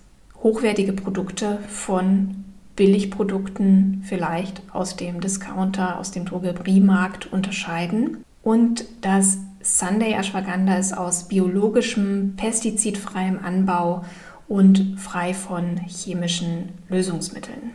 hochwertige 0.43 0.91
Produkte 0.91 1.59
von 1.69 2.43
Billigprodukten 2.75 4.03
vielleicht 4.05 4.61
aus 4.73 4.97
dem 4.97 5.21
Discounter, 5.21 5.99
aus 5.99 6.11
dem 6.11 6.25
Drogeriemarkt 6.25 7.31
unterscheiden. 7.31 8.25
Und 8.43 8.83
das 8.99 9.37
Sunday 9.65 10.13
Ashwagandha 10.13 10.77
ist 10.77 10.95
aus 10.95 11.27
biologischem, 11.27 12.35
pestizidfreiem 12.37 13.39
Anbau 13.43 14.05
und 14.47 14.99
frei 14.99 15.33
von 15.33 15.77
chemischen 15.87 16.69
Lösungsmitteln. 16.87 17.71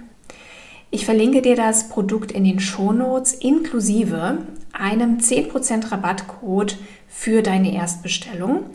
Ich 0.93 1.05
verlinke 1.05 1.43
dir 1.43 1.57
das 1.57 1.89
Produkt 1.89 2.31
in 2.31 2.45
den 2.45 2.61
Shownotes 2.61 3.35
inklusive 3.35 4.39
einem 4.73 5.19
10% 5.19 5.91
Rabattcode 5.91 6.79
für 7.09 7.43
deine 7.43 7.75
Erstbestellung. 7.75 8.67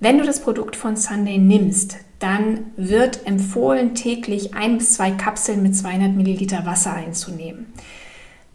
Wenn 0.00 0.18
du 0.18 0.24
das 0.24 0.40
Produkt 0.40 0.74
von 0.74 0.96
Sunday 0.96 1.38
nimmst, 1.38 1.96
dann 2.18 2.72
wird 2.76 3.24
empfohlen, 3.24 3.94
täglich 3.94 4.54
ein 4.54 4.78
bis 4.78 4.94
zwei 4.94 5.12
Kapseln 5.12 5.62
mit 5.62 5.76
200 5.76 6.12
Milliliter 6.12 6.66
Wasser 6.66 6.92
einzunehmen. 6.92 7.66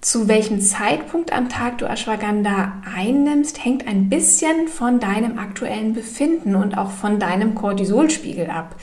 Zu 0.01 0.27
welchem 0.27 0.61
Zeitpunkt 0.61 1.33
am 1.33 1.49
Tag 1.49 1.79
du 1.79 1.85
Ashwagandha 1.85 2.83
einnimmst, 2.95 3.65
hängt 3.65 3.87
ein 3.87 4.09
bisschen 4.09 4.67
von 4.67 4.99
deinem 4.99 5.39
aktuellen 5.39 5.93
Befinden 5.93 6.55
und 6.55 6.77
auch 6.77 6.91
von 6.91 7.19
deinem 7.19 7.55
Cortisolspiegel 7.55 8.49
ab. 8.49 8.75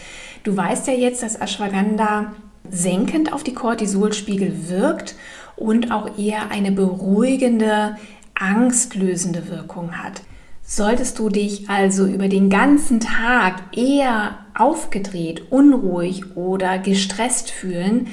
Du 0.43 0.57
weißt 0.57 0.89
ja 0.89 0.93
jetzt, 0.93 1.23
dass 1.23 1.37
Ashwagandha 1.41 2.33
senkend 2.69 3.33
auf 3.33 3.45
die 3.45 3.55
Cortisolspiegel 3.55 4.69
wirkt 4.69 5.15
und 5.57 5.93
auch 5.93 6.19
eher 6.19 6.51
eine 6.51 6.73
beruhigende, 6.73 7.97
angstlösende 8.35 9.49
Wirkung 9.49 9.93
hat. 10.03 10.23
Solltest 10.67 11.19
du 11.21 11.29
dich 11.29 11.71
also 11.71 12.07
über 12.07 12.29
den 12.29 12.51
ganzen 12.51 12.99
Tag 12.99 13.77
eher 13.77 14.39
aufgedreht, 14.55 15.53
unruhig 15.53 16.37
oder 16.37 16.79
gestresst 16.79 17.51
fühlen, 17.51 18.09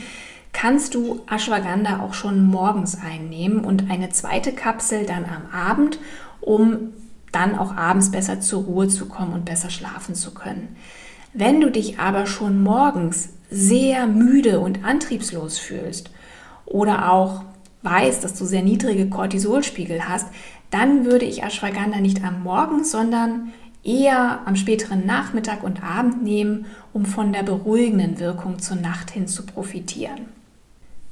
kannst 0.54 0.96
du 0.96 1.22
Ashwagandha 1.30 2.02
auch 2.02 2.14
schon 2.14 2.46
morgens 2.46 2.98
einnehmen 3.02 3.64
und 3.64 3.90
eine 3.90 4.10
zweite 4.10 4.52
Kapsel 4.52 5.06
dann 5.06 5.26
am 5.26 5.52
Abend, 5.52 6.00
um 6.42 6.94
dann 7.32 7.58
auch 7.58 7.76
abends 7.76 8.12
besser 8.12 8.42
zur 8.42 8.64
Ruhe 8.64 8.88
zu 8.88 9.08
kommen 9.08 9.34
und 9.34 9.46
besser 9.46 9.70
schlafen 9.70 10.16
zu 10.16 10.34
können. 10.34 10.76
Wenn 11.34 11.62
du 11.62 11.72
dich 11.72 12.00
aber 12.00 12.26
schon 12.26 12.62
morgens 12.62 13.30
sehr 13.50 14.08
müde 14.08 14.60
und 14.60 14.84
antriebslos 14.84 15.58
fühlst 15.58 16.12
oder 16.66 17.12
auch 17.12 17.44
weißt, 17.84 18.24
dass 18.24 18.38
du 18.38 18.46
sehr 18.46 18.64
niedrige 18.64 19.10
Cortisolspiegel 19.10 20.08
hast, 20.08 20.28
dann 20.70 21.06
würde 21.06 21.26
ich 21.26 21.44
Ashwagandha 21.44 22.00
nicht 22.00 22.24
am 22.24 22.44
Morgen, 22.44 22.84
sondern 22.84 23.54
eher 23.84 24.42
am 24.46 24.56
späteren 24.56 25.06
Nachmittag 25.06 25.64
und 25.64 25.84
Abend 25.84 26.22
nehmen, 26.24 26.66
um 26.94 27.06
von 27.06 27.34
der 27.34 27.44
beruhigenden 27.44 28.20
Wirkung 28.20 28.60
zur 28.60 28.78
Nacht 28.78 29.12
hin 29.12 29.28
zu 29.28 29.46
profitieren. 29.46 30.41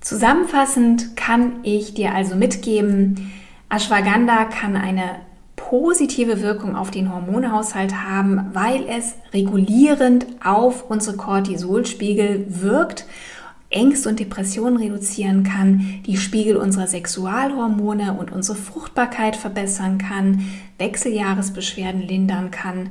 Zusammenfassend 0.10 1.16
kann 1.16 1.60
ich 1.62 1.94
dir 1.94 2.16
also 2.16 2.36
mitgeben, 2.36 3.32
Ashwagandha 3.70 4.46
kann 4.46 4.76
eine 4.76 5.18
positive 5.56 6.42
Wirkung 6.42 6.76
auf 6.76 6.90
den 6.90 7.14
Hormonhaushalt 7.14 7.94
haben, 7.94 8.50
weil 8.54 8.86
es 8.90 9.14
regulierend 9.36 10.26
auf 10.44 10.90
unsere 10.90 11.16
Cortisolspiegel 11.16 12.48
wirkt 12.50 13.06
Ängste 13.70 14.10
und 14.10 14.20
Depressionen 14.20 14.78
reduzieren 14.78 15.44
kann, 15.44 16.02
die 16.08 16.18
Spiegel 16.18 16.58
unserer 16.58 16.88
Sexualhormone 16.88 18.14
und 18.14 18.32
unsere 18.32 18.58
Fruchtbarkeit 18.58 19.36
verbessern 19.36 20.00
kann, 20.00 20.44
Wechseljahresbeschwerden 20.80 22.02
lindern 22.02 22.50
kann, 22.50 22.90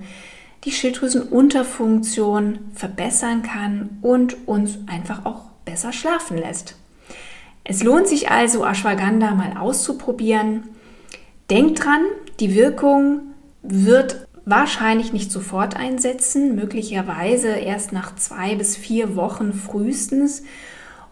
die 0.62 0.70
Schilddrüsenunterfunktion 0.70 2.61
verbessern 2.74 3.42
kann 3.42 3.98
und 4.02 4.46
uns 4.46 4.78
einfach 4.87 5.26
auch 5.26 5.46
besser 5.64 5.92
schlafen 5.92 6.38
lässt. 6.38 6.77
Es 7.70 7.83
lohnt 7.83 8.09
sich 8.09 8.31
also, 8.31 8.64
Ashwagandha 8.64 9.35
mal 9.35 9.59
auszuprobieren. 9.59 10.70
Denkt 11.50 11.85
dran, 11.85 12.00
die 12.40 12.54
Wirkung 12.54 13.35
wird 13.62 14.26
wahrscheinlich 14.46 15.12
nicht 15.12 15.31
sofort 15.31 15.76
einsetzen, 15.76 16.57
möglicherweise 16.57 17.48
erst 17.48 17.92
nach 17.92 18.16
zwei 18.16 18.54
bis 18.54 18.74
vier 18.74 19.16
Wochen 19.16 19.52
frühestens. 19.52 20.44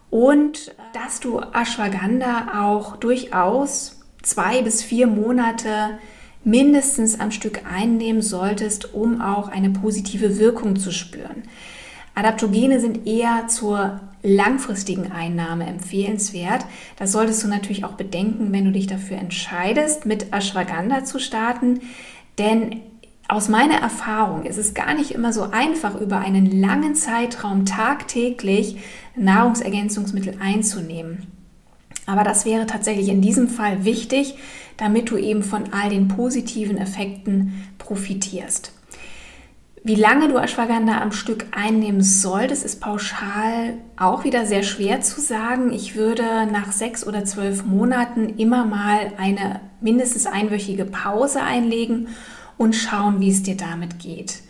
Und 0.08 0.74
dass 0.94 1.20
du 1.20 1.40
Ashwagandha 1.40 2.64
auch 2.64 2.96
durchaus 2.96 4.00
zwei 4.22 4.62
bis 4.62 4.82
vier 4.82 5.08
Monate 5.08 5.98
mindestens 6.42 7.20
am 7.20 7.32
Stück 7.32 7.70
einnehmen 7.70 8.22
solltest, 8.22 8.94
um 8.94 9.20
auch 9.20 9.48
eine 9.48 9.68
positive 9.68 10.38
Wirkung 10.38 10.76
zu 10.76 10.90
spüren. 10.90 11.42
Adaptogene 12.14 12.80
sind 12.80 13.06
eher 13.06 13.46
zur 13.46 14.00
langfristigen 14.26 15.12
Einnahme 15.12 15.66
empfehlenswert. 15.66 16.66
Das 16.98 17.12
solltest 17.12 17.42
du 17.44 17.48
natürlich 17.48 17.84
auch 17.84 17.92
bedenken, 17.92 18.52
wenn 18.52 18.64
du 18.64 18.72
dich 18.72 18.86
dafür 18.86 19.18
entscheidest, 19.18 20.04
mit 20.04 20.32
Ashwagandha 20.32 21.04
zu 21.04 21.18
starten, 21.18 21.80
denn 22.38 22.80
aus 23.28 23.48
meiner 23.48 23.80
Erfahrung 23.80 24.44
ist 24.44 24.56
es 24.56 24.74
gar 24.74 24.94
nicht 24.94 25.10
immer 25.10 25.32
so 25.32 25.50
einfach, 25.50 26.00
über 26.00 26.18
einen 26.18 26.60
langen 26.60 26.94
Zeitraum 26.94 27.66
tagtäglich 27.66 28.76
Nahrungsergänzungsmittel 29.16 30.36
einzunehmen. 30.40 31.26
Aber 32.06 32.22
das 32.22 32.44
wäre 32.44 32.66
tatsächlich 32.66 33.08
in 33.08 33.20
diesem 33.20 33.48
Fall 33.48 33.84
wichtig, 33.84 34.36
damit 34.76 35.10
du 35.10 35.16
eben 35.16 35.42
von 35.42 35.72
all 35.72 35.90
den 35.90 36.06
positiven 36.06 36.78
Effekten 36.78 37.66
profitierst. 37.78 38.75
Wie 39.88 39.94
lange 39.94 40.26
du 40.26 40.36
Ashwagandha 40.36 41.00
am 41.00 41.12
Stück 41.12 41.46
einnehmen 41.52 42.02
solltest, 42.02 42.64
ist 42.64 42.80
pauschal 42.80 43.74
auch 43.96 44.24
wieder 44.24 44.44
sehr 44.44 44.64
schwer 44.64 45.00
zu 45.00 45.20
sagen. 45.20 45.72
Ich 45.72 45.94
würde 45.94 46.24
nach 46.50 46.72
sechs 46.72 47.06
oder 47.06 47.24
zwölf 47.24 47.64
Monaten 47.64 48.30
immer 48.30 48.64
mal 48.64 49.12
eine 49.16 49.60
mindestens 49.80 50.26
einwöchige 50.26 50.86
Pause 50.86 51.40
einlegen 51.40 52.08
und 52.58 52.74
schauen, 52.74 53.20
wie 53.20 53.30
es 53.30 53.44
dir 53.44 53.56
damit 53.56 54.00
geht 54.00 54.40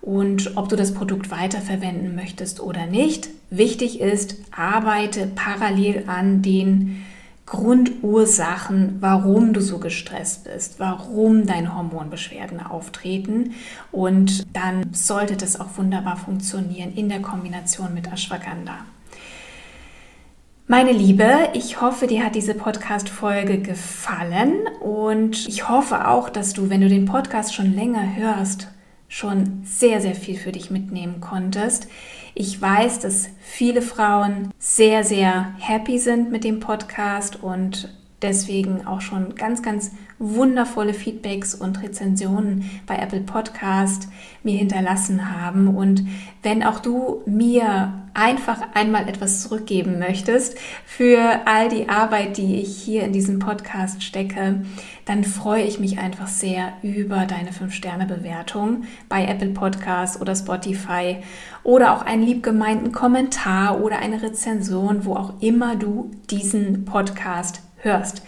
und 0.00 0.56
ob 0.56 0.70
du 0.70 0.76
das 0.76 0.94
Produkt 0.94 1.30
weiterverwenden 1.30 2.14
möchtest 2.14 2.58
oder 2.58 2.86
nicht. 2.86 3.28
Wichtig 3.50 4.00
ist, 4.00 4.36
arbeite 4.56 5.26
parallel 5.26 6.04
an 6.06 6.40
den 6.40 7.04
Grundursachen, 7.48 8.98
warum 9.00 9.52
du 9.52 9.60
so 9.60 9.78
gestresst 9.78 10.44
bist, 10.44 10.78
warum 10.78 11.46
deine 11.46 11.74
Hormonbeschwerden 11.74 12.60
auftreten. 12.60 13.54
Und 13.90 14.46
dann 14.54 14.92
sollte 14.92 15.36
das 15.36 15.58
auch 15.58 15.76
wunderbar 15.76 16.16
funktionieren 16.16 16.92
in 16.94 17.08
der 17.08 17.20
Kombination 17.22 17.94
mit 17.94 18.12
Ashwagandha. 18.12 18.84
Meine 20.66 20.92
Liebe, 20.92 21.48
ich 21.54 21.80
hoffe, 21.80 22.06
dir 22.06 22.22
hat 22.22 22.34
diese 22.34 22.52
Podcast-Folge 22.52 23.58
gefallen 23.58 24.66
und 24.80 25.48
ich 25.48 25.70
hoffe 25.70 26.06
auch, 26.08 26.28
dass 26.28 26.52
du, 26.52 26.68
wenn 26.68 26.82
du 26.82 26.90
den 26.90 27.06
Podcast 27.06 27.54
schon 27.54 27.74
länger 27.74 28.16
hörst, 28.16 28.68
schon 29.08 29.62
sehr, 29.64 30.02
sehr 30.02 30.14
viel 30.14 30.36
für 30.36 30.52
dich 30.52 30.70
mitnehmen 30.70 31.22
konntest. 31.22 31.88
Ich 32.40 32.62
weiß, 32.62 33.00
dass 33.00 33.30
viele 33.40 33.82
Frauen 33.82 34.54
sehr, 34.60 35.02
sehr 35.02 35.54
happy 35.58 35.98
sind 35.98 36.30
mit 36.30 36.44
dem 36.44 36.60
Podcast 36.60 37.42
und 37.42 37.92
deswegen 38.22 38.86
auch 38.86 39.00
schon 39.00 39.34
ganz, 39.34 39.62
ganz 39.62 39.92
wundervolle 40.18 40.94
Feedbacks 40.94 41.54
und 41.54 41.82
Rezensionen 41.82 42.68
bei 42.86 42.96
Apple 42.96 43.20
Podcast 43.20 44.08
mir 44.42 44.58
hinterlassen 44.58 45.32
haben. 45.32 45.68
Und 45.68 46.04
wenn 46.42 46.64
auch 46.64 46.80
du 46.80 47.22
mir 47.26 47.92
einfach 48.14 48.60
einmal 48.74 49.08
etwas 49.08 49.42
zurückgeben 49.42 50.00
möchtest 50.00 50.58
für 50.84 51.42
all 51.46 51.68
die 51.68 51.88
Arbeit, 51.88 52.36
die 52.36 52.56
ich 52.56 52.76
hier 52.76 53.04
in 53.04 53.12
diesem 53.12 53.38
Podcast 53.38 54.02
stecke, 54.02 54.62
dann 55.04 55.22
freue 55.22 55.62
ich 55.62 55.78
mich 55.78 56.00
einfach 56.00 56.26
sehr 56.26 56.72
über 56.82 57.26
deine 57.26 57.50
5-Sterne-Bewertung 57.50 58.82
bei 59.08 59.24
Apple 59.24 59.50
Podcast 59.50 60.20
oder 60.20 60.34
Spotify 60.34 61.18
oder 61.62 61.94
auch 61.94 62.02
einen 62.02 62.24
liebgemeinten 62.24 62.90
Kommentar 62.90 63.80
oder 63.80 64.00
eine 64.00 64.20
Rezension, 64.20 65.04
wo 65.04 65.14
auch 65.14 65.40
immer 65.40 65.76
du 65.76 66.10
diesen 66.28 66.84
Podcast 66.84 67.62
hörst. 67.78 68.22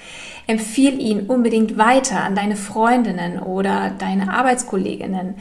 Empfiehl 0.46 1.00
ihn 1.00 1.26
unbedingt 1.26 1.78
weiter 1.78 2.22
an 2.22 2.34
deine 2.34 2.56
Freundinnen 2.56 3.38
oder 3.38 3.90
deine 3.98 4.32
Arbeitskolleginnen. 4.32 5.34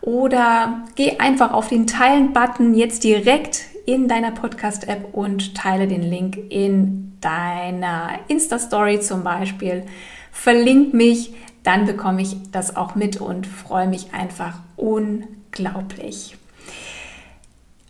Oder 0.00 0.82
geh 0.94 1.18
einfach 1.18 1.52
auf 1.52 1.68
den 1.68 1.86
Teilen-Button 1.86 2.74
jetzt 2.74 3.02
direkt 3.02 3.64
in 3.86 4.08
deiner 4.08 4.30
Podcast-App 4.30 5.14
und 5.14 5.54
teile 5.54 5.88
den 5.88 6.02
Link 6.02 6.38
in 6.50 7.16
deiner 7.20 8.10
Insta-Story 8.28 9.00
zum 9.00 9.24
Beispiel. 9.24 9.84
Verlink 10.30 10.94
mich, 10.94 11.34
dann 11.62 11.86
bekomme 11.86 12.22
ich 12.22 12.36
das 12.52 12.76
auch 12.76 12.94
mit 12.94 13.20
und 13.20 13.46
freue 13.46 13.88
mich 13.88 14.12
einfach 14.12 14.60
unglaublich. 14.76 16.36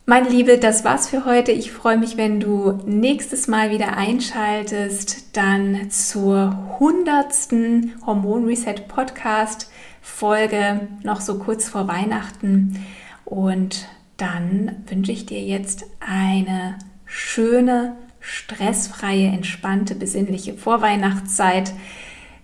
Meine 0.08 0.28
Liebe, 0.28 0.56
das 0.56 0.84
war's 0.84 1.08
für 1.08 1.24
heute. 1.24 1.50
Ich 1.50 1.72
freue 1.72 1.98
mich, 1.98 2.16
wenn 2.16 2.38
du 2.38 2.78
nächstes 2.86 3.48
Mal 3.48 3.72
wieder 3.72 3.96
einschaltest, 3.96 5.36
dann 5.36 5.90
zur 5.90 6.78
hundertsten 6.78 7.94
Hormon 8.06 8.44
Reset 8.44 8.86
Podcast 8.86 9.68
Folge 10.00 10.86
noch 11.02 11.20
so 11.20 11.40
kurz 11.40 11.68
vor 11.68 11.88
Weihnachten. 11.88 12.86
Und 13.24 13.88
dann 14.16 14.84
wünsche 14.86 15.10
ich 15.10 15.26
dir 15.26 15.40
jetzt 15.40 15.86
eine 15.98 16.78
schöne, 17.04 17.96
stressfreie, 18.20 19.26
entspannte, 19.26 19.96
besinnliche 19.96 20.54
Vorweihnachtszeit. 20.54 21.72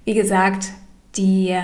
Wie 0.05 0.15
gesagt, 0.15 0.71
die 1.15 1.57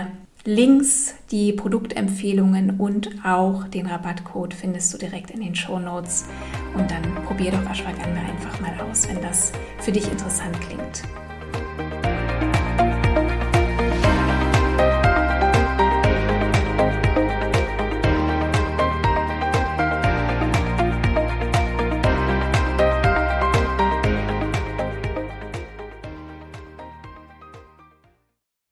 Links, 0.49 1.15
die 1.31 1.53
Produktempfehlungen 1.53 2.81
und 2.81 3.11
auch 3.23 3.69
den 3.69 3.87
Rabattcode 3.87 4.55
findest 4.55 4.95
du 4.95 4.97
direkt 4.97 5.31
in 5.31 5.43
den 5.43 5.55
Show 5.55 5.79
Notes. 5.79 6.25
Und 6.75 6.91
dann 6.91 7.03
probier 7.27 7.51
doch 7.51 7.71
Ashwagandha 7.71 8.23
einfach 8.23 8.59
mal 8.59 8.73
aus, 8.81 9.07
wenn 9.07 9.21
das 9.21 9.53
für 9.79 9.93
dich 9.93 10.11
interessant 10.11 10.59
klingt. 10.63 11.03